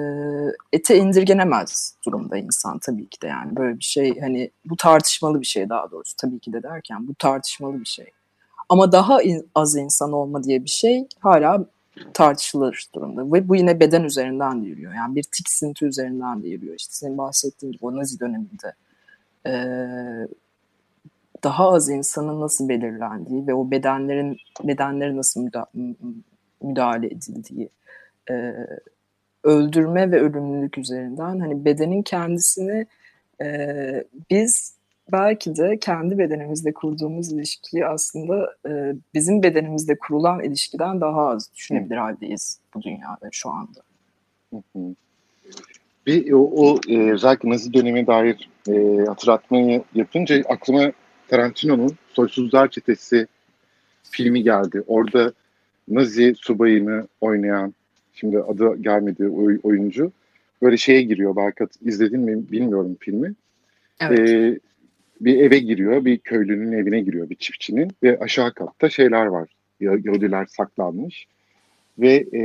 [0.74, 5.46] ete indirgenemez durumda insan tabii ki de yani böyle bir şey hani bu tartışmalı bir
[5.46, 8.12] şey daha doğrusu tabii ki de derken bu tartışmalı bir şey.
[8.70, 11.66] Ama daha in, az insan olma diye bir şey hala
[12.14, 13.34] tartışılır durumda.
[13.34, 14.94] Ve bu yine beden üzerinden de yürüyor.
[14.94, 16.76] Yani bir tiksinti üzerinden de yürüyor.
[16.76, 18.74] İşte senin bahsettiğin gibi o Nazi döneminde
[19.48, 19.54] e,
[21.44, 25.66] daha az insanın nasıl belirlendiği ve o bedenlerin bedenleri nasıl müda
[26.62, 27.70] müdahale edildiği
[28.30, 28.56] e,
[29.46, 32.86] öldürme ve ölümlülük üzerinden hani bedenin kendisini
[33.42, 34.76] e, biz
[35.12, 41.98] belki de kendi bedenimizle kurduğumuz ilişkiyi aslında e, bizim bedenimizle kurulan ilişkiden daha az düşünebilir
[41.98, 43.80] haldeyiz bu dünyada şu anda.
[46.08, 50.92] Bir o, o e, özellikle Nazi dönemi dair e, hatırlatmayı yapınca aklıma
[51.28, 53.28] Tarantino'nun Soysuzlar Çetesi
[54.04, 54.84] filmi geldi.
[54.88, 55.34] Orada
[55.88, 57.74] Nazi subayını oynayan,
[58.16, 59.28] şimdi adı gelmedi
[59.64, 60.12] oyuncu,
[60.62, 61.36] böyle şeye giriyor.
[61.36, 63.34] Belki izledin mi bilmiyorum filmi.
[64.00, 64.30] Evet.
[64.30, 64.60] Ee,
[65.22, 69.50] bir eve giriyor, bir köylünün evine giriyor, bir çiftçinin ve aşağı katta şeyler var.
[69.80, 71.28] Yahudiler saklanmış
[72.00, 72.42] ve e,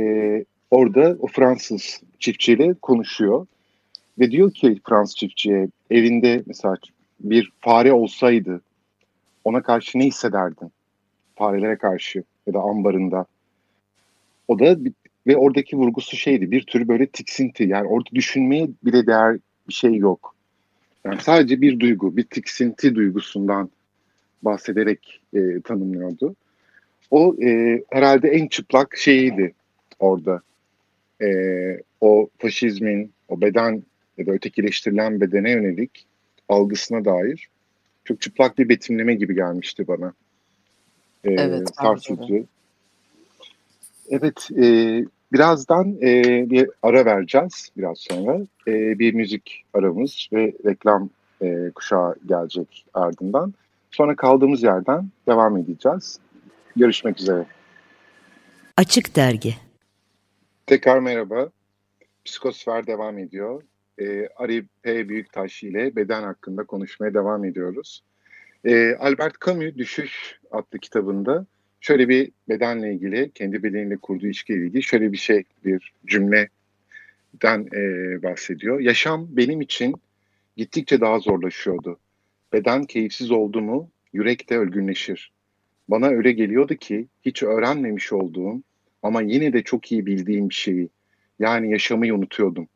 [0.71, 3.47] orada o Fransız çiftçiyle konuşuyor
[4.19, 6.77] ve diyor ki Fransız çiftçiye evinde mesela
[7.19, 8.61] bir fare olsaydı
[9.43, 10.71] ona karşı ne hissederdin?
[11.35, 13.25] Farelere karşı ya da ambarında.
[14.47, 14.77] O da
[15.27, 19.95] ve oradaki vurgusu şeydi bir tür böyle tiksinti yani orada düşünmeye bile değer bir şey
[19.95, 20.35] yok.
[21.05, 23.69] Yani sadece bir duygu, bir tiksinti duygusundan
[24.41, 26.35] bahsederek e, tanımlıyordu.
[27.11, 29.53] O e, herhalde en çıplak şeyiydi
[29.99, 30.41] orada.
[31.21, 31.27] E,
[32.01, 33.83] o faşizmin, o beden
[34.17, 36.05] ya da ötekileştirilen bedene yönelik
[36.49, 37.49] algısına dair
[38.05, 40.13] çok çıplak bir betimleme gibi gelmişti bana.
[41.23, 41.69] E, evet.
[41.81, 42.45] Sarsıcı.
[44.11, 44.65] Evet, e,
[45.33, 48.39] birazdan e, bir ara vereceğiz biraz sonra.
[48.67, 51.09] E, bir müzik aramız ve reklam
[51.41, 53.53] e, kuşağı gelecek ardından.
[53.91, 56.19] Sonra kaldığımız yerden devam edeceğiz.
[56.75, 57.45] Görüşmek üzere.
[58.77, 59.55] Açık Dergi
[60.65, 61.49] Tekrar merhaba.
[62.25, 63.63] Psikosfer devam ediyor.
[63.99, 65.09] E, Ari P.
[65.09, 68.03] Büyüktaş ile beden hakkında konuşmaya devam ediyoruz.
[68.65, 71.45] E, Albert Camus Düşüş adlı kitabında
[71.81, 76.49] şöyle bir bedenle ilgili, kendi bedeniyle kurduğu ilişkiyle ilgili şöyle bir şey, bir cümleden
[77.73, 78.79] e, bahsediyor.
[78.79, 79.95] Yaşam benim için
[80.57, 81.99] gittikçe daha zorlaşıyordu.
[82.53, 85.31] Beden keyifsiz oldu mu yürek de ölgünleşir.
[85.87, 88.63] Bana öyle geliyordu ki hiç öğrenmemiş olduğum
[89.03, 90.89] ama yine de çok iyi bildiğim bir şeyi
[91.39, 92.67] yani yaşamayı unutuyordum.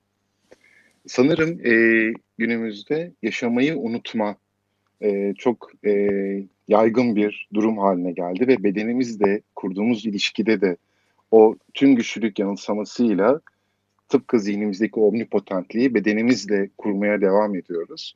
[1.07, 1.73] Sanırım e,
[2.37, 4.37] günümüzde yaşamayı unutma
[5.01, 6.09] e, çok e,
[6.67, 10.77] yaygın bir durum haline geldi ve bedenimizle kurduğumuz ilişkide de
[11.31, 13.41] o tüm güçlülük yanılsamasıyla
[14.09, 18.15] tıpkı zihnimizdeki omnipotentliği bedenimizle kurmaya devam ediyoruz.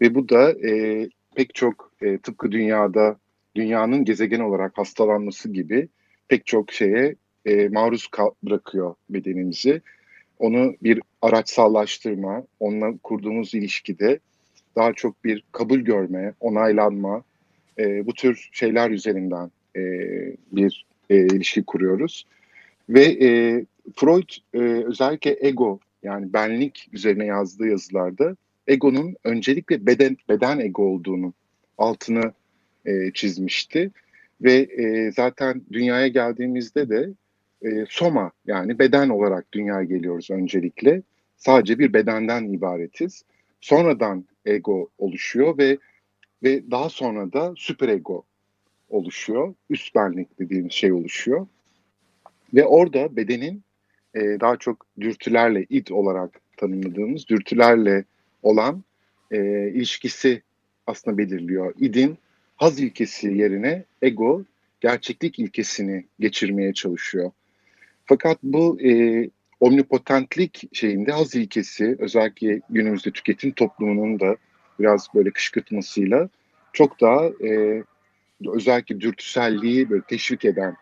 [0.00, 3.16] Ve bu da e, pek çok e, tıpkı dünyada
[3.56, 5.88] dünyanın gezegen olarak hastalanması gibi
[6.28, 7.14] pek çok şeye
[7.46, 8.08] e, maruz
[8.42, 9.80] bırakıyor bedenimizi.
[10.38, 14.18] Onu bir araçsallaştırma, onunla kurduğumuz ilişkide
[14.76, 17.22] daha çok bir kabul görme, onaylanma,
[17.78, 19.82] e, bu tür şeyler üzerinden e,
[20.52, 22.26] bir e, ilişki kuruyoruz.
[22.88, 23.28] Ve e,
[23.96, 31.32] Freud e, özellikle ego yani benlik üzerine yazdığı yazılarda egonun öncelikle beden beden ego olduğunu
[31.78, 32.32] altını
[32.86, 33.90] e, çizmişti.
[34.40, 37.10] Ve e, zaten dünyaya geldiğimizde de
[37.62, 41.02] e, soma yani beden olarak dünyaya geliyoruz öncelikle.
[41.36, 43.24] Sadece bir bedenden ibaretiz.
[43.60, 45.78] Sonradan ego oluşuyor ve
[46.42, 48.24] ve daha sonra da süper ego
[48.88, 51.46] oluşuyor üst benlik dediğimiz şey oluşuyor
[52.54, 53.62] ve orada bedenin
[54.14, 58.04] e, daha çok dürtülerle id olarak tanımladığımız dürtülerle
[58.42, 58.84] olan
[59.30, 60.42] e, ilişkisi
[60.86, 61.74] aslında belirliyor.
[61.78, 62.18] İdin
[62.56, 64.44] haz ilkesi yerine ego
[64.80, 67.30] gerçeklik ilkesini geçirmeye çalışıyor.
[68.06, 68.90] Fakat bu e,
[69.64, 74.36] omnipotentlik şeyinde haz ilkesi özellikle günümüzde tüketim toplumunun da
[74.80, 76.28] biraz böyle kışkırtmasıyla
[76.72, 77.82] çok daha e,
[78.46, 80.76] özellikle dürtüselliği böyle teşvik eden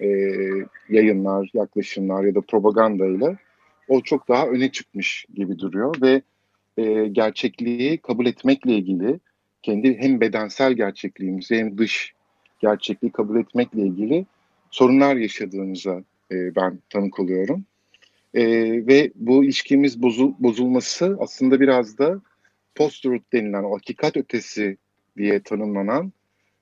[0.00, 0.08] e,
[0.88, 3.36] yayınlar, yaklaşımlar ya da propagandayla
[3.88, 6.22] o çok daha öne çıkmış gibi duruyor ve
[6.76, 9.20] e, gerçekliği kabul etmekle ilgili
[9.62, 12.12] kendi hem bedensel gerçekliğimizi hem dış
[12.58, 14.26] gerçekliği kabul etmekle ilgili
[14.70, 17.64] sorunlar yaşadığımıza e, ben tanık oluyorum.
[18.34, 18.42] E,
[18.86, 22.20] ve bu ilişkimiz bozul, bozulması aslında biraz da
[22.74, 24.76] post-truth denilen o hakikat ötesi
[25.16, 26.12] diye tanımlanan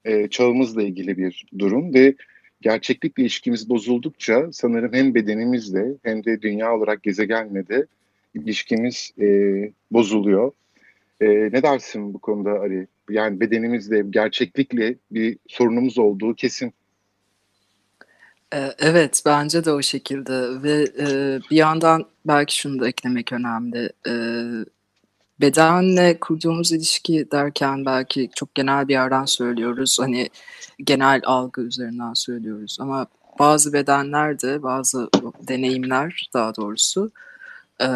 [0.04, 2.14] e, çağımızla ilgili bir durum ve
[2.60, 7.86] gerçeklikle ilişkimiz bozuldukça sanırım hem bedenimizle hem de dünya olarak gezegenle de
[8.34, 9.26] ilişkimiz e,
[9.90, 10.52] bozuluyor.
[11.20, 12.86] E, ne dersin bu konuda Ali?
[13.10, 16.72] Yani bedenimizle, gerçeklikle bir sorunumuz olduğu kesin.
[18.78, 23.90] Evet, bence de o şekilde ve e, bir yandan belki şunu da eklemek önemli.
[24.08, 24.12] E,
[25.40, 29.98] bedenle kurduğumuz ilişki derken belki çok genel bir yerden söylüyoruz.
[30.00, 30.28] Hani
[30.84, 33.06] genel algı üzerinden söylüyoruz ama
[33.38, 35.08] bazı bedenlerde, bazı
[35.48, 37.10] deneyimler daha doğrusu
[37.82, 37.88] e,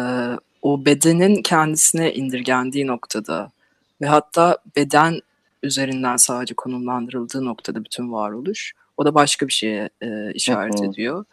[0.61, 3.51] o bedenin kendisine indirgendiği noktada
[4.01, 5.19] ve hatta beden
[5.63, 10.89] üzerinden sadece konumlandırıldığı noktada bütün varoluş o da başka bir şeye e, işaret Hı-hı.
[10.89, 11.25] ediyor.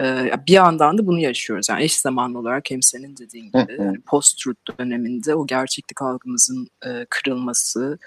[0.00, 1.68] E, bir yandan da bunu yaşıyoruz.
[1.68, 7.06] Yani eş zamanlı olarak hem senin dediğin gibi yani post-truth döneminde o gerçeklik algımızın e,
[7.10, 7.98] kırılması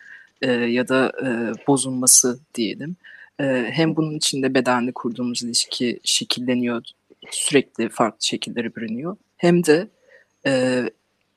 [0.42, 1.28] e, ya da e,
[1.68, 2.96] bozulması diyelim.
[3.40, 6.84] E, hem bunun içinde bedenle kurduğumuz ilişki şekilleniyor,
[7.32, 9.18] sürekli farklı şekilleri bürünüyor.
[9.38, 9.88] Hem de
[10.46, 10.84] e,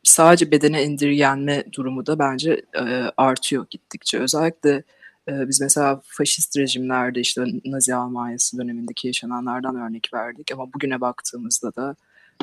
[0.03, 2.83] sadece bedene indirgenme durumu da bence e,
[3.17, 4.19] artıyor gittikçe.
[4.19, 4.83] Özellikle
[5.29, 11.97] biz mesela faşist rejimlerde işte Nazi Almanyası dönemindeki yaşananlardan örnek verdik ama bugüne baktığımızda da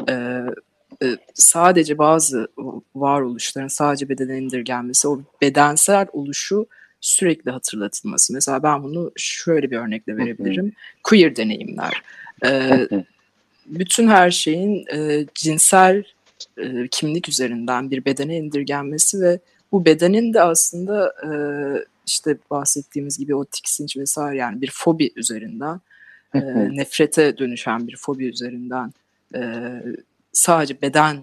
[0.10, 0.14] e,
[1.04, 2.48] e, sadece bazı
[2.96, 6.68] varoluşların sadece bedene indirgenmesi, o bedensel oluşu
[7.02, 8.34] sürekli hatırlatılması.
[8.34, 10.74] Mesela ben bunu şöyle bir örnekle verebilirim.
[11.04, 12.02] Queer deneyimler.
[12.46, 12.88] E,
[13.66, 16.04] bütün her şeyin e, cinsel
[16.92, 19.40] kimlik üzerinden bir bedene indirgenmesi ve
[19.72, 21.30] bu bedenin de aslında e,
[22.10, 25.80] işte bahsettiğimiz gibi o tiksinç vesaire yani bir fobi üzerinden
[26.36, 26.40] e,
[26.76, 28.94] nefrete dönüşen bir fobi üzerinden
[29.36, 29.42] e,
[30.34, 31.18] sadece beden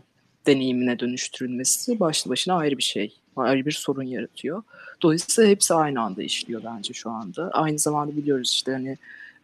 [0.46, 3.16] deneyimine dönüştürülmesi başlı başına ayrı bir şey.
[3.36, 4.62] Ayrı bir sorun yaratıyor.
[5.02, 7.50] Dolayısıyla hepsi aynı anda işliyor bence şu anda.
[7.50, 8.96] Aynı zamanda biliyoruz işte hani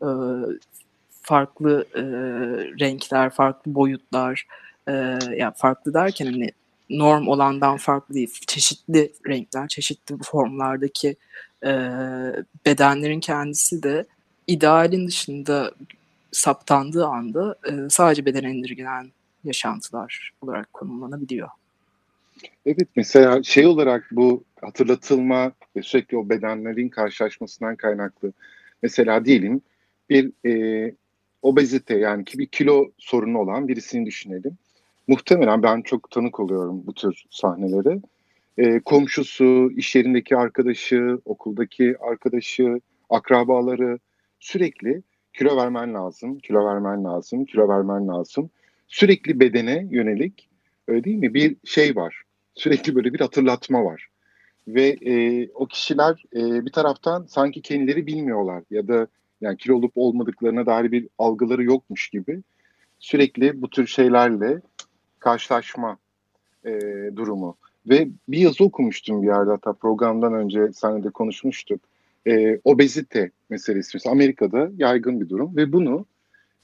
[0.02, 0.08] e,
[1.22, 2.02] farklı e,
[2.80, 4.46] renkler, farklı boyutlar,
[4.88, 4.92] e,
[5.36, 6.52] yani farklı derken hani
[6.90, 8.38] norm olandan farklı değil.
[8.46, 11.16] Çeşitli renkler, çeşitli formlardaki
[11.64, 11.70] e,
[12.66, 14.06] bedenlerin kendisi de
[14.46, 15.72] idealin dışında
[16.32, 19.10] saptandığı anda e, sadece bedene indirgenen
[19.44, 21.48] yaşantılar olarak konumlanabiliyor.
[22.66, 28.32] Evet mesela şey olarak bu hatırlatılma sürekli o bedenlerin karşılaşmasından kaynaklı
[28.82, 29.60] mesela diyelim
[30.10, 30.94] bir e,
[31.42, 34.58] obezite yani ki bir kilo sorunu olan birisini düşünelim
[35.08, 38.00] muhtemelen ben çok tanık oluyorum bu tür sahnelere.
[38.58, 43.98] E, komşusu, iş yerindeki arkadaşı, okuldaki arkadaşı, akrabaları
[44.40, 48.50] sürekli kilo vermen lazım, kilo vermen lazım, kilo vermen lazım.
[48.88, 50.48] Sürekli bedene yönelik
[50.88, 52.22] öyle değil mi bir şey var.
[52.54, 54.08] Sürekli böyle bir hatırlatma var.
[54.68, 59.06] Ve e, o kişiler e, bir taraftan sanki kendileri bilmiyorlar ya da
[59.40, 62.42] yani kilo olup olmadıklarına dair bir algıları yokmuş gibi
[62.98, 64.60] sürekli bu tür şeylerle
[65.22, 65.98] karşılaşma
[66.64, 66.70] e,
[67.16, 67.56] durumu.
[67.86, 71.80] Ve bir yazı okumuştum bir yerde hatta programdan önce seninle de konuşmuştuk.
[72.26, 73.90] E, obezite meselesi.
[73.94, 76.06] Mesela Amerika'da yaygın bir durum ve bunu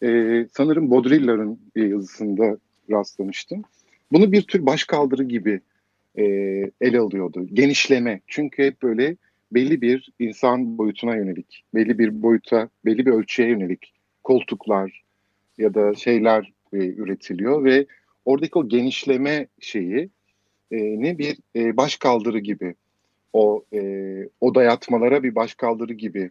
[0.02, 0.08] e,
[0.52, 2.58] sanırım Baudrillard'ın bir yazısında
[2.90, 3.62] rastlamıştım.
[4.12, 5.60] Bunu bir tür başkaldırı gibi
[6.18, 6.24] e,
[6.80, 7.46] ele alıyordu.
[7.52, 8.20] Genişleme.
[8.26, 9.16] Çünkü hep böyle
[9.52, 13.92] belli bir insan boyutuna yönelik, belli bir boyuta, belli bir ölçüye yönelik
[14.24, 15.02] koltuklar
[15.58, 17.86] ya da şeyler e, üretiliyor ve
[18.28, 20.10] oradaki o genişleme şeyi
[20.70, 22.74] e, ne bir e, baş kaldırı gibi
[23.32, 23.80] o e,
[24.40, 26.30] o dayatmalara bir baş kaldırı gibi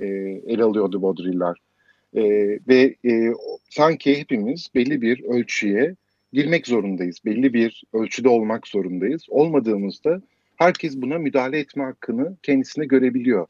[0.00, 0.06] e,
[0.46, 1.56] ele alıyordu Baudrillard.
[2.14, 2.22] E,
[2.68, 3.32] ve e,
[3.70, 5.94] sanki hepimiz belli bir ölçüye
[6.32, 7.18] girmek zorundayız.
[7.24, 9.26] Belli bir ölçüde olmak zorundayız.
[9.28, 10.22] Olmadığımızda
[10.56, 13.46] herkes buna müdahale etme hakkını kendisine görebiliyor.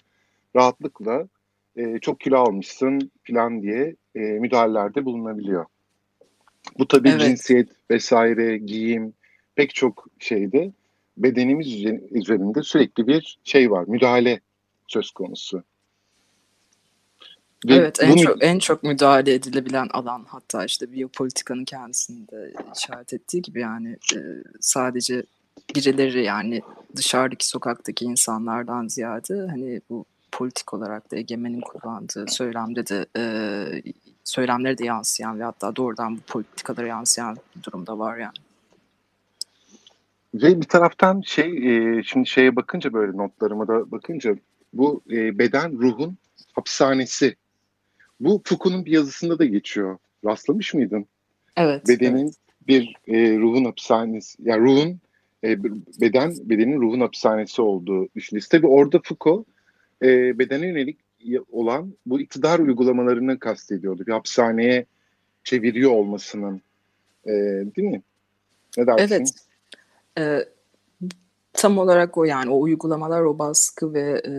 [0.56, 1.28] Rahatlıkla
[1.76, 5.66] e, çok kilo almışsın falan diye e, müdahalelerde bulunabiliyor.
[6.78, 7.20] Bu tabii evet.
[7.20, 9.12] cinsiyet vesaire, giyim
[9.54, 10.72] pek çok şeyde
[11.16, 14.40] bedenimiz üzerinde sürekli bir şey var, müdahale
[14.88, 15.62] söz konusu.
[17.66, 18.22] Ve evet en bunu...
[18.22, 24.18] çok en çok müdahale edilebilen alan hatta işte biyopolitikanın kendisinde işaret ettiği gibi yani e,
[24.60, 25.22] sadece
[25.76, 26.62] birileri yani
[26.96, 33.22] dışarıdaki sokaktaki insanlardan ziyade hani bu politik olarak da egemenin kullandığı söylemde de e,
[34.28, 38.34] söylemlere de yansıyan ve hatta doğrudan bu politikalara yansıyan bir durumda var yani.
[40.34, 41.46] Ve bir taraftan şey
[41.98, 44.36] e, şimdi şeye bakınca böyle notlarıma da bakınca
[44.72, 46.18] bu e, beden ruhun
[46.52, 47.36] hapishanesi.
[48.20, 49.98] Bu Foucault'un bir yazısında da geçiyor.
[50.24, 51.06] Rastlamış mıydın?
[51.56, 51.88] Evet.
[51.88, 52.34] Bedenin evet.
[52.68, 55.00] bir e, ruhun hapishanesi, yani ruhun
[55.44, 55.64] e,
[56.00, 58.48] beden bedenin ruhun hapishanesi olduğu düşünülüyor.
[58.50, 59.46] Tabii orada Foucault
[60.02, 60.98] e, bedene yönelik
[61.50, 64.06] olan bu iktidar uygulamalarını kastediyordu.
[64.06, 64.86] Bir hapishaneye
[65.44, 66.62] çeviriyor olmasının.
[67.26, 67.32] E,
[67.76, 68.02] değil mi?
[68.76, 69.14] Ne dersin?
[69.14, 69.30] Evet.
[70.18, 70.48] E,
[71.52, 74.32] tam olarak o yani o uygulamalar o baskı ve e,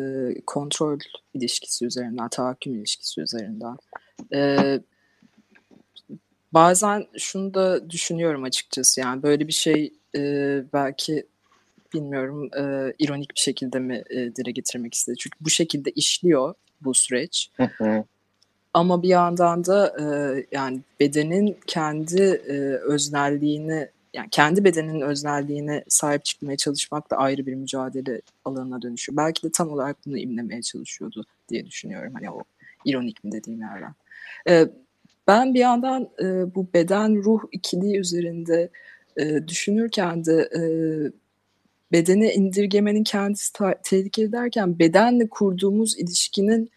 [0.46, 1.00] kontrol
[1.34, 3.78] ilişkisi üzerinden, tahakküm ilişkisi üzerinden.
[4.34, 4.80] E,
[6.54, 10.22] bazen şunu da düşünüyorum açıkçası yani böyle bir şey e,
[10.74, 11.26] belki
[11.94, 15.18] bilmiyorum e, ironik bir şekilde mi e, dile getirmek istedi.
[15.20, 17.52] Çünkü bu şekilde işliyor bu süreç.
[18.74, 20.06] Ama bir yandan da e,
[20.52, 27.54] yani bedenin kendi e, öznelliğini yani kendi bedeninin öznelliğine sahip çıkmaya çalışmak da ayrı bir
[27.54, 29.18] mücadele alanına dönüşüyor.
[29.18, 32.14] Belki de tam olarak bunu imlemeye çalışıyordu diye düşünüyorum.
[32.14, 32.44] Hani o
[32.86, 33.94] ironik mi dediğim yerden.
[34.50, 34.68] E,
[35.28, 38.70] ben bir yandan e, bu beden ruh ikiliği üzerinde
[39.18, 40.62] e, düşünürken de e,
[41.92, 46.70] bedene indirgemenin kendisi tehlikeli derken bedenle kurduğumuz ilişkinin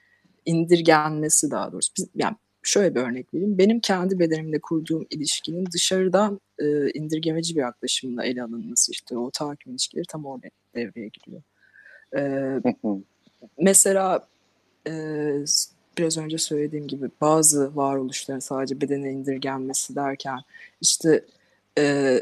[0.47, 1.93] indirgenmesi daha doğrusu.
[1.97, 3.59] Biz, yani şöyle bir örnek vereyim.
[3.59, 9.73] Benim kendi bedenimle kurduğum ilişkinin dışarıdan e, indirgemeci bir yaklaşımla ele alınması işte o tahakküm
[9.73, 11.43] ilişkileri tam orada devreye giriyor.
[12.17, 12.61] E,
[13.59, 14.27] mesela
[14.89, 14.93] e,
[15.99, 20.39] biraz önce söylediğim gibi bazı varoluşların sadece bedene indirgenmesi derken
[20.81, 21.25] işte
[21.79, 22.17] e,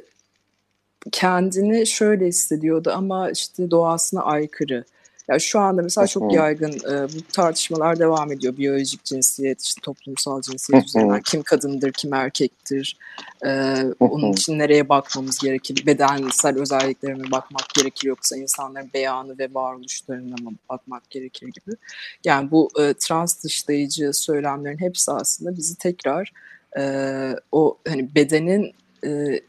[1.12, 4.84] kendini şöyle hissediyordu ama işte doğasına aykırı
[5.30, 8.56] yani şu anda mesela çok yaygın e, bu tartışmalar devam ediyor.
[8.56, 12.98] Biyolojik cinsiyet, işte toplumsal cinsiyet üzerinden kim kadındır, kim erkektir,
[13.46, 20.36] e, onun için nereye bakmamız gerekir, bedensel özelliklerine bakmak gerekir yoksa insanların beyanı ve varoluşlarına
[20.42, 21.76] mı bakmak gerekir gibi.
[22.24, 26.32] Yani bu e, trans dışlayıcı söylemlerin hepsi aslında bizi tekrar
[26.78, 26.82] e,
[27.52, 29.40] o hani bedenin e,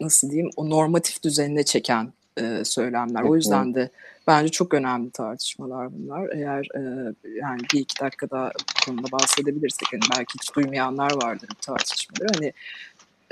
[0.00, 3.22] nasıl diyeyim o normatif düzenine çeken e, söylemler.
[3.22, 3.90] O yüzden de
[4.26, 6.28] bence çok önemli tartışmalar bunlar.
[6.28, 11.48] Eğer e, yani bir iki dakika daha bu konuda bahsedebilirsek hani belki hiç duymayanlar vardır
[11.50, 12.28] bu tartışmaları.
[12.34, 12.52] Hani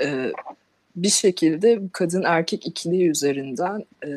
[0.01, 0.31] e,
[0.95, 4.09] bir şekilde kadın erkek ikiliği üzerinden e,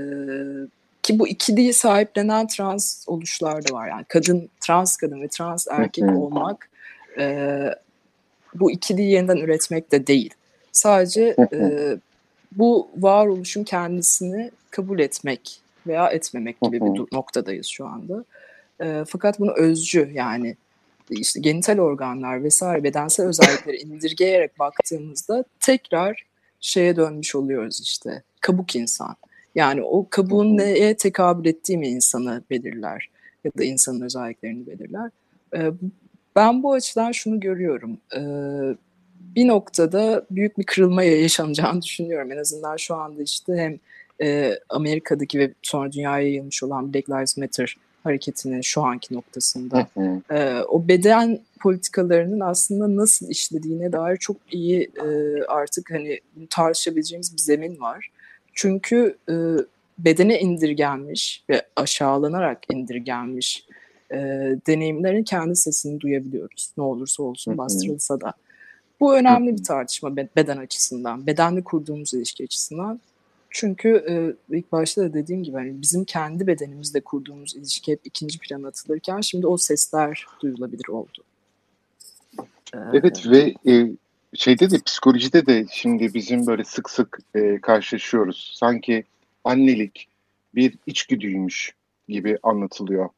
[1.02, 3.88] ki bu ikiliği sahiplenen trans oluşlar da var.
[3.88, 6.68] Yani kadın, trans kadın ve trans erkek olmak
[7.18, 7.48] e,
[8.54, 10.34] bu ikiliği yeniden üretmek de değil.
[10.72, 11.96] Sadece e,
[12.56, 18.24] bu varoluşun kendisini kabul etmek veya etmemek gibi bir noktadayız şu anda.
[18.80, 20.56] E, fakat bunu özcü yani
[21.10, 26.26] işte genital organlar vesaire bedensel özellikleri indirgeyerek baktığımızda tekrar
[26.60, 29.16] şeye dönmüş oluyoruz işte kabuk insan.
[29.54, 33.10] Yani o kabuğun neye tekabül ettiği mi insanı belirler
[33.44, 35.10] ya da insanın özelliklerini belirler.
[36.36, 37.98] Ben bu açıdan şunu görüyorum.
[39.36, 42.32] Bir noktada büyük bir kırılma yaşanacağını düşünüyorum.
[42.32, 43.78] En azından şu anda işte hem
[44.28, 49.88] e, Amerika'daki ve sonra dünyaya yayılmış olan Black Lives Matter hareketinin şu anki noktasında
[50.30, 56.20] e, o beden politikalarının aslında nasıl işlediğine dair çok iyi e, artık hani
[56.50, 58.10] tartışabileceğimiz bir zemin var.
[58.52, 59.34] Çünkü e,
[59.98, 63.66] bedene indirgenmiş ve aşağılanarak indirgenmiş
[64.10, 64.16] e,
[64.66, 66.70] deneyimlerin kendi sesini duyabiliyoruz.
[66.76, 68.32] Ne olursa olsun bastırılsa da.
[69.00, 73.00] Bu önemli bir tartışma beden açısından, bedenle kurduğumuz ilişki açısından.
[73.50, 74.14] Çünkü e,
[74.56, 79.20] ilk başta da dediğim gibi hani bizim kendi bedenimizle kurduğumuz ilişki hep ikinci plana atılırken
[79.20, 81.24] şimdi o sesler duyulabilir oldu.
[82.74, 83.90] Ee, evet ve e,
[84.34, 88.52] şeyde de psikolojide de şimdi bizim böyle sık sık e, karşılaşıyoruz.
[88.54, 89.04] Sanki
[89.44, 90.08] annelik
[90.54, 91.74] bir içgüdüymüş
[92.08, 93.08] gibi anlatılıyor.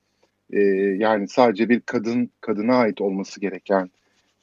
[0.53, 0.61] E,
[0.99, 3.91] yani sadece bir kadın kadına ait olması gereken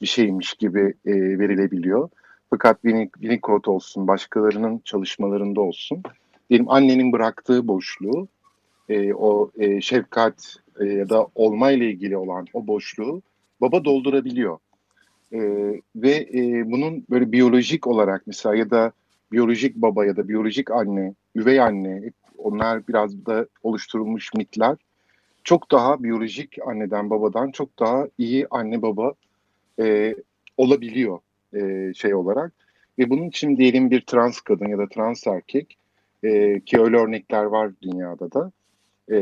[0.00, 2.08] bir şeymiş gibi e, verilebiliyor.
[2.50, 6.02] Fakat Winnicott olsun, başkalarının çalışmalarında olsun,
[6.50, 8.28] diyelim annenin bıraktığı boşluğu,
[8.88, 13.22] e, o e, şefkat e, ya da olma ile ilgili olan o boşluğu
[13.60, 14.58] baba doldurabiliyor.
[15.32, 15.40] E,
[15.96, 18.92] ve e, bunun böyle biyolojik olarak mesela ya da
[19.32, 24.76] biyolojik baba ya da biyolojik anne, üvey anne, onlar biraz da oluşturulmuş mitler.
[25.44, 29.14] Çok daha biyolojik anneden babadan çok daha iyi anne baba
[29.80, 30.14] e,
[30.56, 31.18] olabiliyor
[31.54, 32.52] e, şey olarak.
[32.98, 35.78] Ve bunun için diyelim bir trans kadın ya da trans erkek
[36.22, 38.52] e, ki öyle örnekler var dünyada da
[39.12, 39.18] e,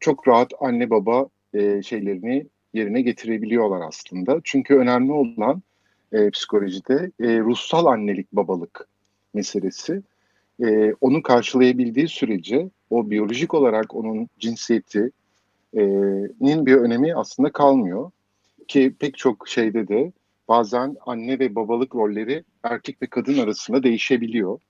[0.00, 4.40] çok rahat anne baba e, şeylerini yerine getirebiliyorlar aslında.
[4.44, 5.62] Çünkü önemli olan
[6.12, 8.88] e, psikolojide e, ruhsal annelik babalık
[9.34, 10.02] meselesi.
[10.64, 15.10] E, onu karşılayabildiği sürece o biyolojik olarak onun cinsiyeti
[16.40, 18.10] nin bir önemi aslında kalmıyor.
[18.68, 20.12] Ki pek çok şeyde de
[20.48, 24.60] bazen anne ve babalık rolleri erkek ve kadın arasında değişebiliyor.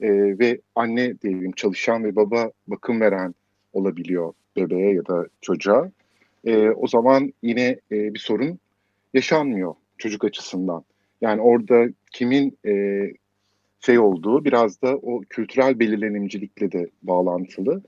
[0.00, 3.34] E, ve anne diyelim çalışan ve baba bakım veren
[3.72, 5.90] olabiliyor bebeğe ya da çocuğa.
[6.44, 8.58] E, o zaman yine e, bir sorun
[9.14, 10.84] yaşanmıyor çocuk açısından.
[11.20, 13.04] Yani orada kimin e,
[13.80, 17.82] şey olduğu biraz da o kültürel belirlenimcilikle de bağlantılı.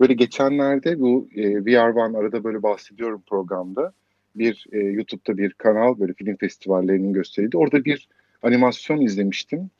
[0.00, 3.92] Böyle geçenlerde bu e, VR One arada böyle bahsediyorum programda.
[4.36, 7.56] Bir e, YouTube'da bir kanal böyle film festivallerinin gösterildi.
[7.56, 8.08] Orada bir
[8.42, 9.70] animasyon izlemiştim.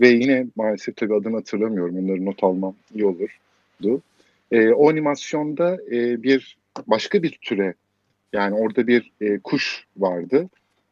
[0.00, 1.98] Ve yine maalesef tabii adını hatırlamıyorum.
[1.98, 4.02] Onları not almam iyi olurdu.
[4.50, 7.74] E, o animasyonda e, bir başka bir türe
[8.32, 10.48] yani orada bir e, kuş vardı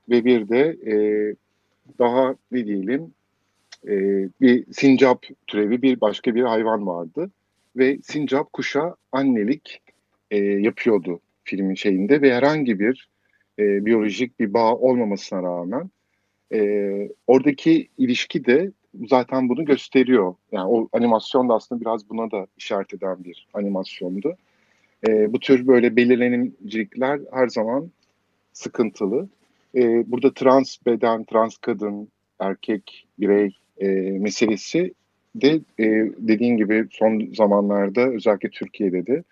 [0.08, 0.94] ve bir de e,
[1.98, 3.14] daha ne diyelim
[3.88, 3.94] e,
[4.40, 7.30] bir sincap türevi bir başka bir hayvan vardı
[7.76, 9.82] ve sincap kuşa annelik
[10.30, 11.20] e, yapıyordu
[11.50, 13.08] filmin şeyinde ve herhangi bir
[13.58, 15.90] e, biyolojik bir bağ olmamasına rağmen
[16.52, 16.60] e,
[17.26, 18.72] oradaki ilişki de
[19.08, 20.34] zaten bunu gösteriyor.
[20.52, 24.36] Yani o animasyon da aslında biraz buna da işaret eden bir animasyondu.
[25.08, 27.90] E, bu tür böyle belirlenimcilikler her zaman
[28.52, 29.28] sıkıntılı.
[29.74, 33.86] E, burada trans beden, trans kadın, erkek, birey e,
[34.18, 34.94] meselesi
[35.34, 35.84] de e,
[36.18, 39.24] dediğin gibi son zamanlarda özellikle Türkiye'de de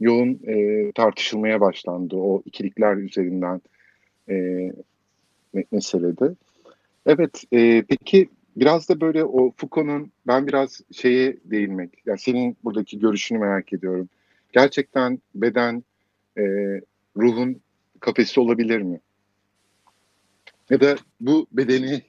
[0.00, 3.60] yoğun e, tartışılmaya başlandı o ikilikler üzerinden
[4.28, 4.34] e,
[5.72, 6.34] meselede.
[7.06, 12.98] Evet, e, peki biraz da böyle o Foucault'un ben biraz şeye değinmek, yani senin buradaki
[12.98, 14.08] görüşünü merak ediyorum.
[14.52, 15.84] Gerçekten beden
[16.38, 16.42] e,
[17.16, 17.60] ruhun
[18.00, 19.00] kafesi olabilir mi?
[20.70, 22.02] Ya da bu bedeni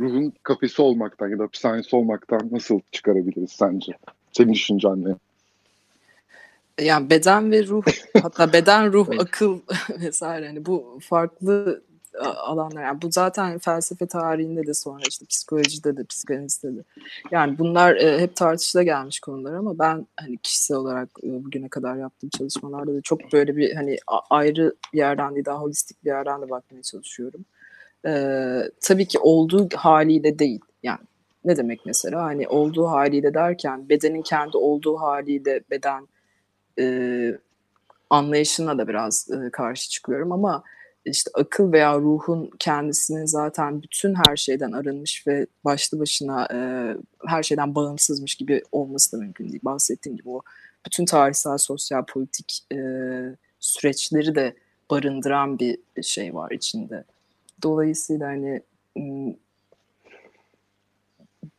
[0.00, 3.92] ruhun kafesi olmaktan ya da hapishanesi olmaktan nasıl çıkarabiliriz sence?
[4.32, 5.14] Senin düşüncen ne?
[6.80, 7.82] Yani beden ve ruh
[8.22, 9.60] hatta beden, ruh, akıl
[10.00, 11.82] vesaire hani bu farklı
[12.24, 12.82] alanlar.
[12.82, 16.82] Yani bu zaten felsefe tarihinde de sonra işte psikolojide de psikanalizde de.
[17.30, 21.96] Yani bunlar e, hep tartışıla gelmiş konular ama ben hani kişisel olarak e, bugüne kadar
[21.96, 23.96] yaptığım çalışmalarda da çok böyle bir hani
[24.30, 27.44] ayrı bir yerden değil daha holistik bir yerden de bakmaya çalışıyorum.
[28.06, 28.12] E,
[28.80, 30.60] tabii ki olduğu haliyle değil.
[30.82, 31.00] Yani
[31.44, 36.08] ne demek mesela hani olduğu haliyle derken bedenin kendi olduğu haliyle beden
[36.78, 37.38] e,
[38.10, 40.64] anlayışına da biraz e, karşı çıkıyorum ama
[41.04, 46.58] işte akıl veya ruhun kendisinin zaten bütün her şeyden arınmış ve başlı başına e,
[47.26, 49.60] her şeyden bağımsızmış gibi olması da mümkün değil.
[49.62, 50.42] Bahsettiğim gibi o
[50.86, 52.78] bütün tarihsel, sosyal, politik e,
[53.60, 54.54] süreçleri de
[54.90, 57.04] barındıran bir şey var içinde.
[57.62, 58.62] Dolayısıyla hani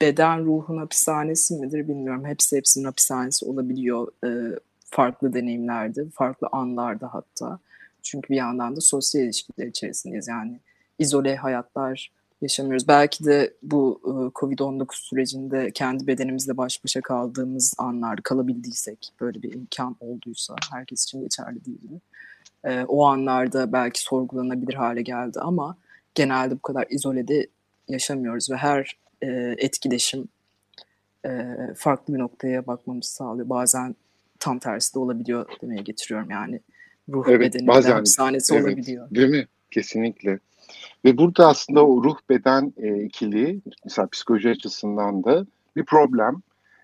[0.02, 2.26] beden ruhun hapishanesi midir bilmiyorum.
[2.26, 4.60] Hepsi hepsinin hapishanesi olabiliyor e,
[4.92, 7.60] farklı deneyimlerde, farklı anlarda hatta.
[8.04, 10.28] Çünkü bir yandan da sosyal ilişkiler içerisindeyiz.
[10.28, 10.60] Yani
[11.00, 12.12] izole hayatlar
[12.42, 12.88] yaşamıyoruz.
[12.88, 14.10] Belki de bu e,
[14.40, 21.22] Covid-19 sürecinde kendi bedenimizle baş başa kaldığımız anlar kalabildiysek, böyle bir imkan olduysa, herkes için
[21.22, 22.02] geçerli değildi.
[22.64, 25.78] E, o anlarda belki sorgulanabilir hale geldi ama
[26.16, 27.48] genelde bu kadar izolede
[27.88, 29.28] yaşamıyoruz ve her e,
[29.58, 30.28] etkileşim
[31.76, 33.50] farklı bir noktaya bakmamızı sağlıyor.
[33.50, 33.96] Bazen
[34.40, 36.60] tam tersi de olabiliyor demeye getiriyorum yani
[37.10, 39.10] ruh evet, bedenin bazen, hapishanesi evet, olabiliyor.
[39.12, 39.48] Değil mi?
[39.72, 40.40] Kesinlikle.
[41.06, 46.42] Ve burada aslında o ruh beden e, ikiliği mesela psikoloji açısından da bir problem.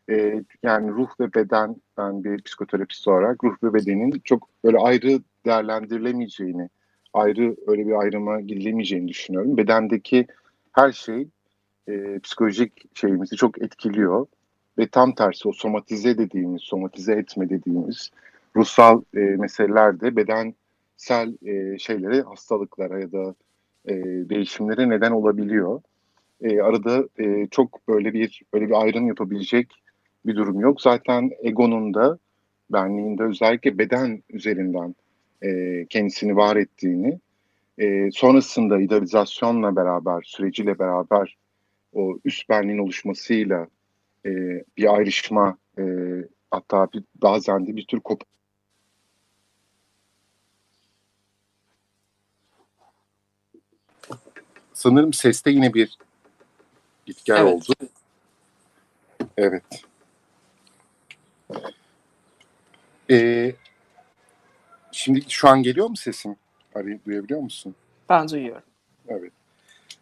[0.10, 5.20] E, yani ruh ve beden ben bir psikoterapist olarak ruh ve bedenin çok böyle ayrı
[5.45, 6.70] değerlendirilemeyeceğini,
[7.14, 9.58] ayrı öyle bir ayrıma gidilemeyeceğini düşünüyorum.
[9.58, 10.28] Bedendeki
[10.72, 11.28] her şey
[11.88, 14.26] e, psikolojik şeyimizi çok etkiliyor
[14.78, 18.11] ve tam tersi o somatize dediğimiz, somatize etme dediğimiz
[18.55, 23.36] ruhsal e, meselelerde bedensel e, şeylere, hastalıklara ya da
[23.86, 23.93] e,
[24.30, 25.82] değişimlere neden olabiliyor.
[26.41, 29.71] E, arada e, çok böyle bir böyle bir ayrım yapabilecek
[30.26, 30.82] bir durum yok.
[30.82, 32.17] Zaten egonun da
[32.69, 34.95] benliğinde özellikle beden üzerinden
[35.41, 37.19] e, kendisini var ettiğini,
[37.78, 41.38] e, sonrasında idealizasyonla beraber, süreciyle beraber
[41.93, 43.67] o üst benliğin oluşmasıyla
[44.26, 44.30] e,
[44.78, 45.84] bir ayrışma e,
[46.51, 48.21] hatta bir, bazen de bir tür kop
[54.86, 55.97] sanırım seste yine bir
[57.05, 57.53] gitgel evet.
[57.53, 57.73] oldu.
[59.38, 59.63] Evet.
[63.09, 63.55] Ee,
[64.91, 66.36] şimdi şu an geliyor mu sesim?
[66.76, 67.76] Arayı duyabiliyor musun?
[68.09, 68.63] Ben duyuyorum.
[69.07, 69.32] Evet.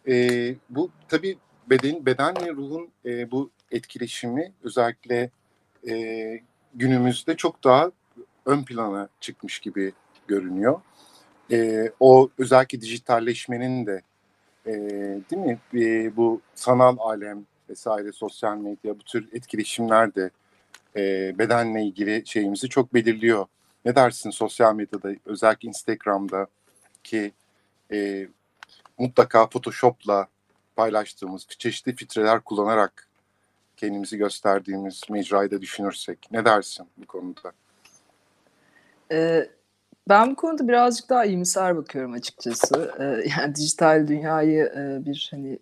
[0.08, 1.38] Ee, bu tabii
[1.70, 5.30] beden, bedenle ruhun e, bu etkileşimi özellikle
[5.88, 6.40] e,
[6.74, 7.90] günümüzde çok daha
[8.46, 9.92] ön plana çıkmış gibi
[10.26, 10.80] görünüyor.
[11.50, 14.02] E, o özellikle dijitalleşmenin de
[14.66, 14.72] e,
[15.30, 20.30] değil mi e, bu sanal alem vesaire sosyal medya bu tür etkileşimler de
[20.96, 23.46] e, bedenle ilgili şeyimizi çok belirliyor.
[23.84, 26.46] Ne dersin sosyal medyada özellikle Instagram'da
[27.04, 27.32] ki
[27.92, 28.28] e,
[28.98, 30.28] mutlaka Photoshop'la
[30.76, 33.08] paylaştığımız çeşitli filtreler kullanarak
[33.76, 37.52] kendimizi gösterdiğimiz mecrayı da düşünürsek ne dersin bu konuda?
[39.12, 39.48] Ee,
[40.08, 42.94] ben bu konuda birazcık daha iyimser bakıyorum açıkçası.
[42.98, 45.58] Ee, yani dijital dünyayı e, bir hani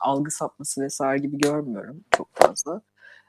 [0.00, 2.80] algı sapması vesaire gibi görmüyorum çok fazla.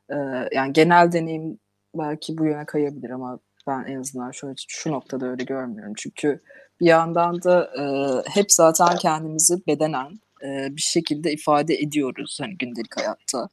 [0.09, 0.15] Ee,
[0.51, 1.59] yani genel deneyim
[1.95, 5.93] belki bu yöne kayabilir ama ben en azından şu, şu noktada öyle görmüyorum.
[5.97, 6.41] Çünkü
[6.79, 7.83] bir yandan da e,
[8.29, 13.49] hep zaten kendimizi bedenen e, bir şekilde ifade ediyoruz hani gündelik hayatta.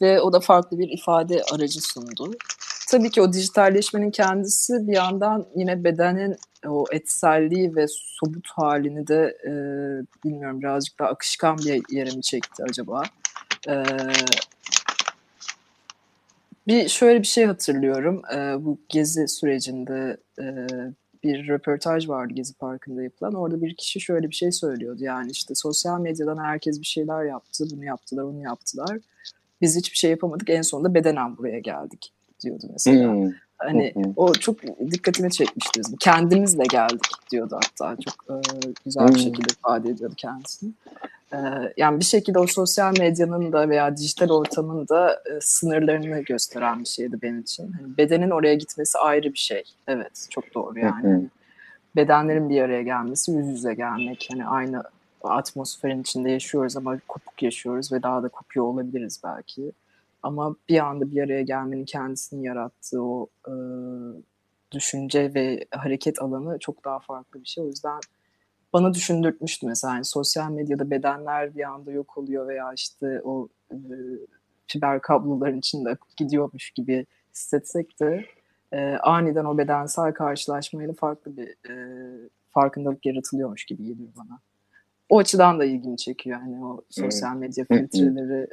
[0.00, 2.30] Ve o da farklı bir ifade aracı sundu.
[2.88, 9.36] Tabii ki o dijitalleşmenin kendisi bir yandan yine bedenin o etselliği ve sobut halini de
[9.44, 9.50] e,
[10.24, 13.02] bilmiyorum birazcık daha akışkan bir yere mi çekti acaba?
[13.68, 13.84] E,
[16.66, 18.22] bir şöyle bir şey hatırlıyorum.
[18.34, 20.66] E, bu gezi sürecinde e,
[21.22, 23.34] bir röportaj vardı Gezi Parkı'nda yapılan.
[23.34, 25.04] Orada bir kişi şöyle bir şey söylüyordu.
[25.04, 27.64] Yani işte sosyal medyadan herkes bir şeyler yaptı.
[27.70, 28.98] Bunu yaptılar, onu yaptılar.
[29.60, 30.50] Biz hiçbir şey yapamadık.
[30.50, 33.12] En sonunda bedenen buraya geldik diyordu mesela.
[33.12, 33.32] Hmm.
[33.58, 34.12] Hani hmm.
[34.16, 35.80] o çok dikkatimi çekmişti.
[36.00, 37.96] Kendimizle geldik diyordu hatta.
[38.00, 38.34] Çok e,
[38.84, 39.18] güzel bir hmm.
[39.18, 40.70] şekilde ifade ediyordu kendisini.
[41.32, 41.38] E,
[41.76, 46.88] yani bir şekilde o sosyal medyanın da veya dijital ortamın da e, sınırlarını gösteren bir
[46.88, 47.72] şeydi benim için.
[47.72, 49.62] Hani bedenin oraya gitmesi ayrı bir şey.
[49.86, 51.28] Evet, çok doğru yani.
[51.96, 54.28] Bedenlerin bir araya gelmesi, yüz yüze gelmek.
[54.30, 54.82] Hani aynı
[55.30, 59.72] atmosferin içinde yaşıyoruz ama kopuk yaşıyoruz ve daha da kopuyor olabiliriz belki.
[60.22, 63.54] Ama bir anda bir araya gelmenin kendisini yarattığı o e,
[64.72, 67.64] düşünce ve hareket alanı çok daha farklı bir şey.
[67.64, 68.00] O yüzden
[68.72, 73.76] bana düşündürtmüştü mesela yani sosyal medyada bedenler bir anda yok oluyor veya işte o e,
[74.66, 78.24] fiber kabloların içinde gidiyormuş gibi hissetsek de
[78.72, 84.40] e, aniden o bedensel karşılaşmayla farklı bir e, farkındalık yaratılıyormuş gibi geliyor bana.
[85.08, 86.40] O açıdan da ilgimi çekiyor.
[86.40, 88.46] Yani o sosyal medya filtreleri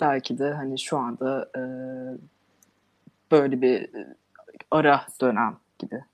[0.00, 1.62] belki de hani şu anda e,
[3.30, 3.90] böyle bir
[4.70, 6.04] ara dönem gibi.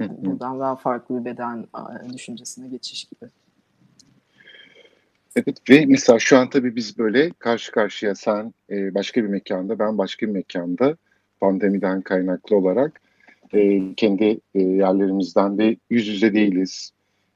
[0.00, 1.66] buradan daha farklı bir beden
[2.12, 3.30] düşüncesine geçiş gibi.
[5.36, 9.78] Evet ve mesela şu an tabii biz böyle karşı karşıya sen e, başka bir mekanda
[9.78, 10.96] ben başka bir mekanda
[11.40, 13.00] pandemiden kaynaklı olarak
[13.52, 16.92] e, kendi e, yerlerimizden ve yüz yüze değiliz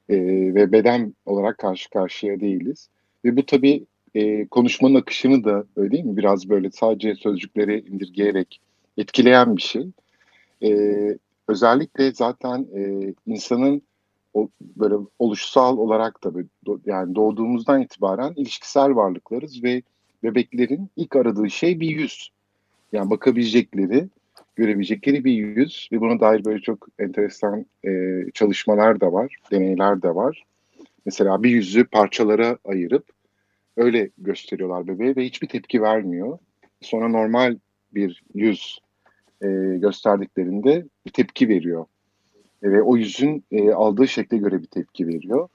[0.09, 0.17] e,
[0.55, 2.89] ve beden olarak karşı karşıya değiliz.
[3.25, 3.85] Ve bu tabii
[4.15, 6.17] e, konuşmanın akışını da öyle değil mi?
[6.17, 8.61] Biraz böyle sadece sözcükleri indirgeyerek
[8.97, 9.87] etkileyen bir şey.
[10.63, 10.71] E,
[11.47, 13.81] özellikle zaten e, insanın
[14.33, 16.47] o, böyle oluşsal olarak da böyle,
[16.85, 19.81] yani doğduğumuzdan itibaren ilişkisel varlıklarız ve
[20.23, 22.29] bebeklerin ilk aradığı şey bir yüz.
[22.91, 24.07] Yani bakabilecekleri,
[24.57, 30.15] görebilecekleri bir yüz ve buna dair böyle çok enteresan e, çalışmalar da var, deneyler de
[30.15, 30.43] var.
[31.05, 33.05] Mesela bir yüzü parçalara ayırıp
[33.77, 36.37] öyle gösteriyorlar bebeğe ve hiçbir tepki vermiyor.
[36.81, 37.57] Sonra normal
[37.93, 38.79] bir yüz
[39.41, 39.47] e,
[39.77, 41.85] gösterdiklerinde bir tepki veriyor.
[42.63, 45.47] E, ve o yüzün e, aldığı şekle göre bir tepki veriyor.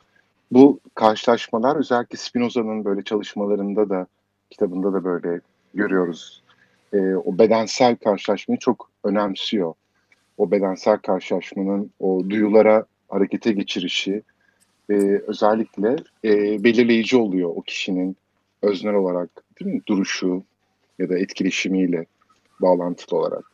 [0.53, 4.07] Bu karşılaşmalar özellikle Spinoza'nın böyle çalışmalarında da
[4.50, 5.40] kitabında da böyle
[5.74, 6.41] görüyoruz.
[6.93, 9.74] E, o bedensel karşılaşmayı çok önemsiyor.
[10.38, 14.22] O bedensel karşılaşmanın o duyulara harekete geçirişi
[14.90, 14.95] e,
[15.26, 18.16] özellikle e, belirleyici oluyor o kişinin
[18.62, 19.28] öznel olarak
[19.61, 19.82] değil mi?
[19.86, 20.43] duruşu
[20.99, 22.07] ya da etkileşimiyle
[22.62, 23.45] bağlantılı olarak.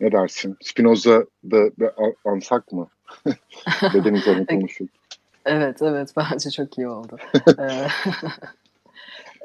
[0.00, 0.56] Ne dersin?
[0.62, 1.94] Spinoza da
[2.24, 2.88] ansak mı?
[3.94, 4.88] Beden üzerine konuşup.
[5.44, 6.12] Evet, evet.
[6.16, 7.16] Bence çok iyi oldu.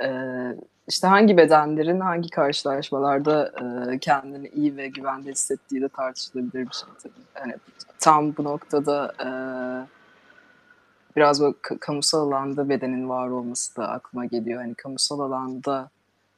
[0.04, 0.10] E,
[0.88, 3.52] işte hangi bedenlerin hangi karşılaşmalarda
[3.94, 7.12] e, kendini iyi ve güvende hissettiği de tartışılabilir bir şey.
[7.40, 7.54] Yani
[8.00, 9.30] tam bu noktada e,
[11.16, 14.62] biraz böyle kamusal alanda bedenin var olması da aklıma geliyor.
[14.62, 15.90] Hani kamusal alanda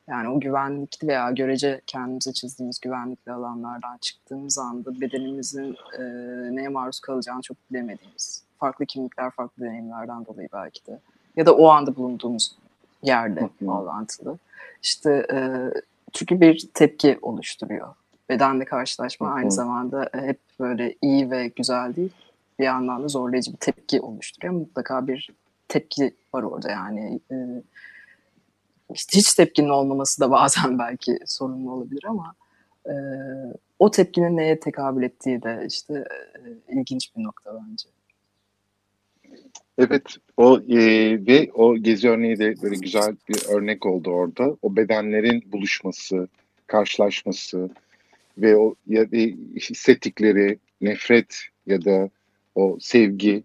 [0.07, 6.01] yani o güvenlikli veya görece kendimize çizdiğimiz güvenlikli alanlardan çıktığımız anda bedenimizin e,
[6.55, 8.43] neye maruz kalacağını çok bilemediğimiz.
[8.59, 10.99] Farklı kimlikler, farklı deneyimlerden dolayı belki de.
[11.35, 12.55] Ya da o anda bulunduğumuz
[13.03, 14.37] yerle bağlantılı.
[14.81, 15.37] İşte e,
[16.13, 17.87] çünkü bir tepki oluşturuyor.
[18.29, 22.11] Bedenle karşılaşma aynı zamanda hep böyle iyi ve güzel değil.
[22.59, 24.53] Bir yandan da zorlayıcı bir tepki oluşturuyor.
[24.53, 25.29] Mutlaka bir
[25.67, 27.19] tepki var orada yani.
[27.31, 27.35] E,
[28.93, 32.35] işte hiç tepkinin olmaması da bazen belki sorunlu olabilir ama
[32.85, 32.93] e,
[33.79, 37.87] o tepkinin neye tekabül ettiği de işte e, ilginç bir nokta bence.
[39.81, 40.77] Evet, o e,
[41.27, 44.57] ve o gezi örneği de böyle güzel bir örnek oldu orada.
[44.61, 46.27] O bedenlerin buluşması,
[46.67, 47.69] karşılaşması
[48.37, 49.19] ve o ya e,
[49.55, 52.09] hissettikleri nefret ya da
[52.55, 53.43] o sevgi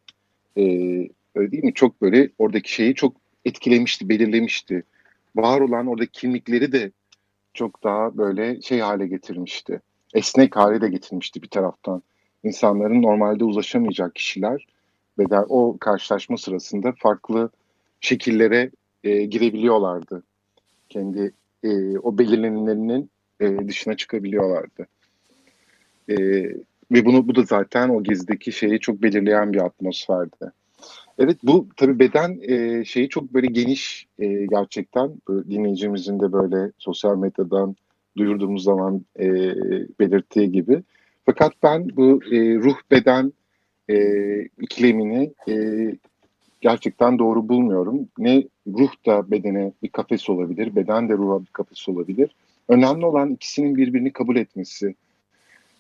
[0.57, 0.63] e,
[1.35, 1.75] öyle değil mi?
[1.75, 4.83] Çok böyle oradaki şeyi çok etkilemişti, belirlemişti.
[5.37, 6.91] Var olan oradaki kimlikleri de
[7.55, 9.81] çok daha böyle şey hale getirmişti.
[10.15, 12.03] Esnek hale de getirmişti bir taraftan.
[12.45, 14.67] İnsanların normalde ulaşamayacak kişiler
[15.19, 17.51] beden o karşılaşma sırasında farklı
[18.01, 18.71] şekillere
[19.05, 20.23] e, girebiliyorlardı.
[20.89, 23.11] Kendi e, o belirlenenlerinin
[23.41, 24.87] e, dışına çıkabiliyorlardı.
[26.09, 26.17] E,
[26.93, 30.53] ve bunu bu da zaten o gezideki şeyi çok belirleyen bir atmosferdi.
[31.19, 36.73] Evet bu tabii beden e, şeyi çok böyle geniş e, gerçekten böyle dinleyicimizin de böyle
[36.79, 37.77] sosyal medyadan
[38.17, 39.29] duyurduğumuz zaman e,
[40.01, 40.83] belirttiği gibi.
[41.27, 43.33] Fakat ben bu e, ruh beden
[43.91, 43.97] e,
[44.61, 45.55] ikilemini e,
[46.61, 48.09] gerçekten doğru bulmuyorum.
[48.19, 52.31] Ne ruh da bedene bir kafes olabilir, beden de ruha bir kafes olabilir.
[52.69, 54.95] Önemli olan ikisinin birbirini kabul etmesi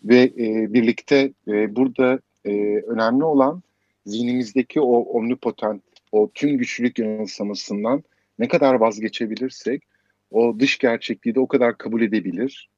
[0.04, 3.62] ve e, birlikte e, burada e, önemli olan
[4.06, 5.82] zihnimizdeki o omnipotent,
[6.12, 8.02] o tüm güçlülük yanılsamasından
[8.38, 9.82] ne kadar vazgeçebilirsek
[10.30, 12.68] o dış gerçekliği de o kadar kabul edebilir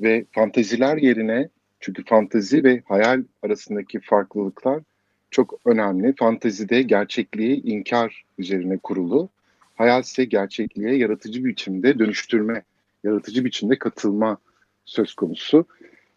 [0.00, 1.48] ve fanteziler yerine
[1.80, 4.82] çünkü fantezi ve hayal arasındaki farklılıklar
[5.30, 6.14] çok önemli.
[6.18, 9.28] Fantezide gerçekliği inkar üzerine kurulu.
[9.74, 12.62] Hayal ise gerçekliğe yaratıcı biçimde dönüştürme,
[13.04, 14.38] yaratıcı biçimde katılma
[14.84, 15.66] söz konusu.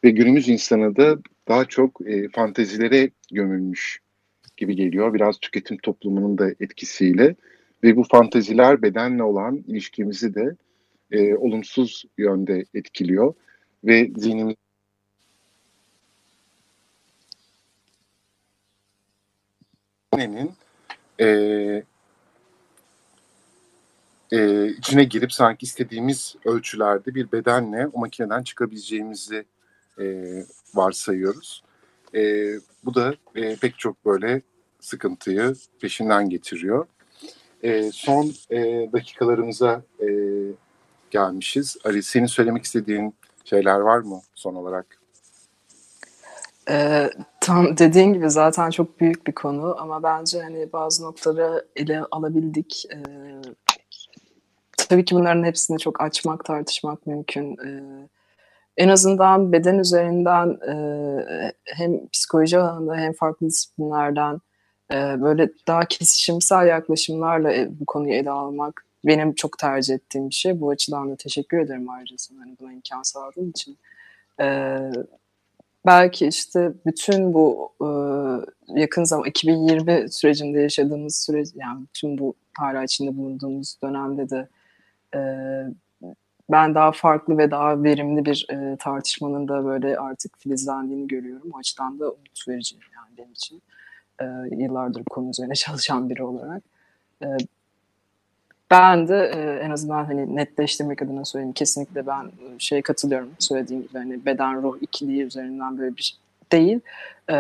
[0.04, 4.00] Ve günümüz insanı da daha çok e, fantezilere gömülmüş
[4.58, 5.14] gibi geliyor.
[5.14, 7.36] Biraz tüketim toplumunun da etkisiyle.
[7.84, 10.56] Ve bu fanteziler bedenle olan ilişkimizi de
[11.12, 13.34] e, olumsuz yönde etkiliyor.
[13.84, 14.56] Ve zihnimiz
[20.20, 20.52] makinenin
[21.20, 21.28] e,
[24.32, 29.46] e, içine girip sanki istediğimiz ölçülerde bir bedenle o makineden çıkabileceğimizi
[30.00, 30.06] e,
[30.74, 31.64] varsayıyoruz.
[32.16, 32.54] E,
[32.86, 34.42] bu da e, pek çok böyle
[34.80, 36.88] sıkıntıyı peşinden getiriyor.
[37.64, 40.08] E, son e, dakikalarımıza e,
[41.12, 41.78] gelmişiz.
[41.84, 43.16] Ali senin söylemek istediğin
[43.46, 45.00] şeyler var mı son olarak?
[46.70, 47.10] Ee,
[47.50, 52.86] tam dediğin gibi zaten çok büyük bir konu ama bence hani bazı noktaları ele alabildik.
[52.94, 53.00] Ee,
[54.78, 57.58] tabii ki bunların hepsini çok açmak, tartışmak mümkün.
[57.66, 58.08] Ee,
[58.78, 60.74] en azından beden üzerinden e,
[61.66, 64.42] hem psikoloji alanında hem farklı disiplinlerden
[64.94, 70.36] e, böyle daha kesişimsel yaklaşımlarla e, bu konuyu ele almak benim çok tercih ettiğim bir
[70.36, 70.62] şey.
[70.62, 73.78] Bu açıdan da teşekkür ederim ayrıca sana hani buna imkan sağladığın için.
[74.42, 74.92] Ee,
[75.86, 77.90] belki işte bütün bu e,
[78.82, 84.48] yakın zaman 2020 sürecinde yaşadığımız süreç yani bütün bu hala içinde bulunduğumuz dönemde de
[85.16, 85.22] e,
[86.52, 91.52] ben daha farklı ve daha verimli bir e, tartışmanın da böyle artık filizlendiğini görüyorum.
[91.54, 93.62] O açıdan da umut verici yani benim için.
[94.22, 96.64] E, yıllardır konu üzerine çalışan biri olarak.
[97.24, 97.28] E,
[98.72, 101.54] ben de e, en azından hani netleştirmek adına söyleyeyim.
[101.54, 103.30] Kesinlikle ben şeye katılıyorum.
[103.40, 106.20] Söylediğim gibi hani beden ruh ikiliği üzerinden böyle bir şey
[106.52, 106.80] değil.
[107.32, 107.36] E,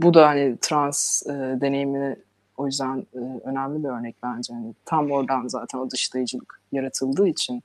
[0.00, 2.16] bu da hani trans e, deneyimini
[2.56, 4.54] o yüzden e, önemli bir örnek bence.
[4.54, 7.62] Yani tam oradan zaten o dışlayıcılık yaratıldığı için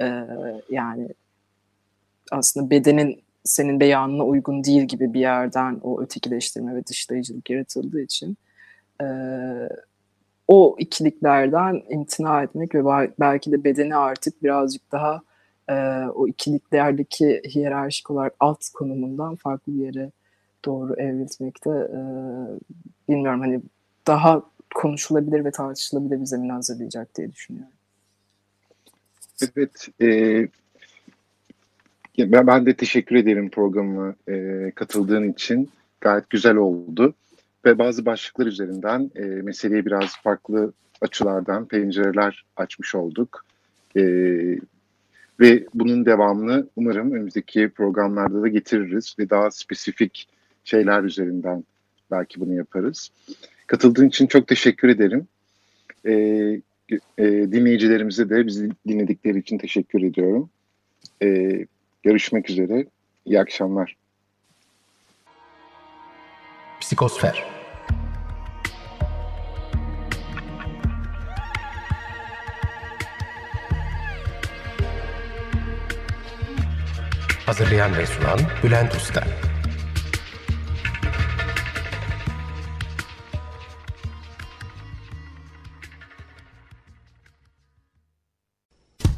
[0.00, 0.26] e,
[0.70, 1.08] yani
[2.30, 8.36] aslında bedenin senin beyanına uygun değil gibi bir yerden o ötekileştirme ve dışlayıcılık yaratıldığı için
[9.02, 9.06] e,
[10.50, 12.84] o ikiliklerden imtina etmek ve
[13.20, 15.22] belki de bedeni artık birazcık daha
[15.68, 15.74] e,
[16.14, 20.10] o ikiliklerdeki hiyerarşik olarak alt konumundan farklı bir yere
[20.64, 22.00] doğru evriltmekte e,
[23.08, 23.60] bilmiyorum hani
[24.06, 24.42] daha
[24.74, 27.72] konuşulabilir ve tartışılabilir bir zemin hazırlayacak diye düşünüyorum.
[29.56, 30.48] Evet, e,
[32.18, 35.70] ben, de teşekkür ederim programına e, katıldığın için.
[36.00, 37.14] Gayet güzel oldu
[37.64, 43.44] ve bazı başlıklar üzerinden e, meseleyi biraz farklı açılardan pencereler açmış olduk.
[43.96, 44.02] E,
[45.40, 50.28] ve bunun devamını umarım önümüzdeki programlarda da getiririz ve daha spesifik
[50.64, 51.64] şeyler üzerinden
[52.10, 53.10] belki bunu yaparız.
[53.66, 55.26] Katıldığın için çok teşekkür ederim.
[56.06, 56.12] E,
[57.18, 60.50] e, dinleyicilerimize de bizi dinledikleri için teşekkür ediyorum.
[61.22, 61.58] E,
[62.02, 62.86] görüşmek üzere.
[63.26, 63.99] İyi akşamlar.
[66.90, 67.44] Psikosfer
[77.46, 79.24] Hazırlayan ve sunan Bülent Usta.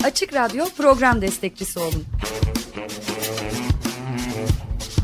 [0.04, 2.04] Açık Radyo program destekçisi olun.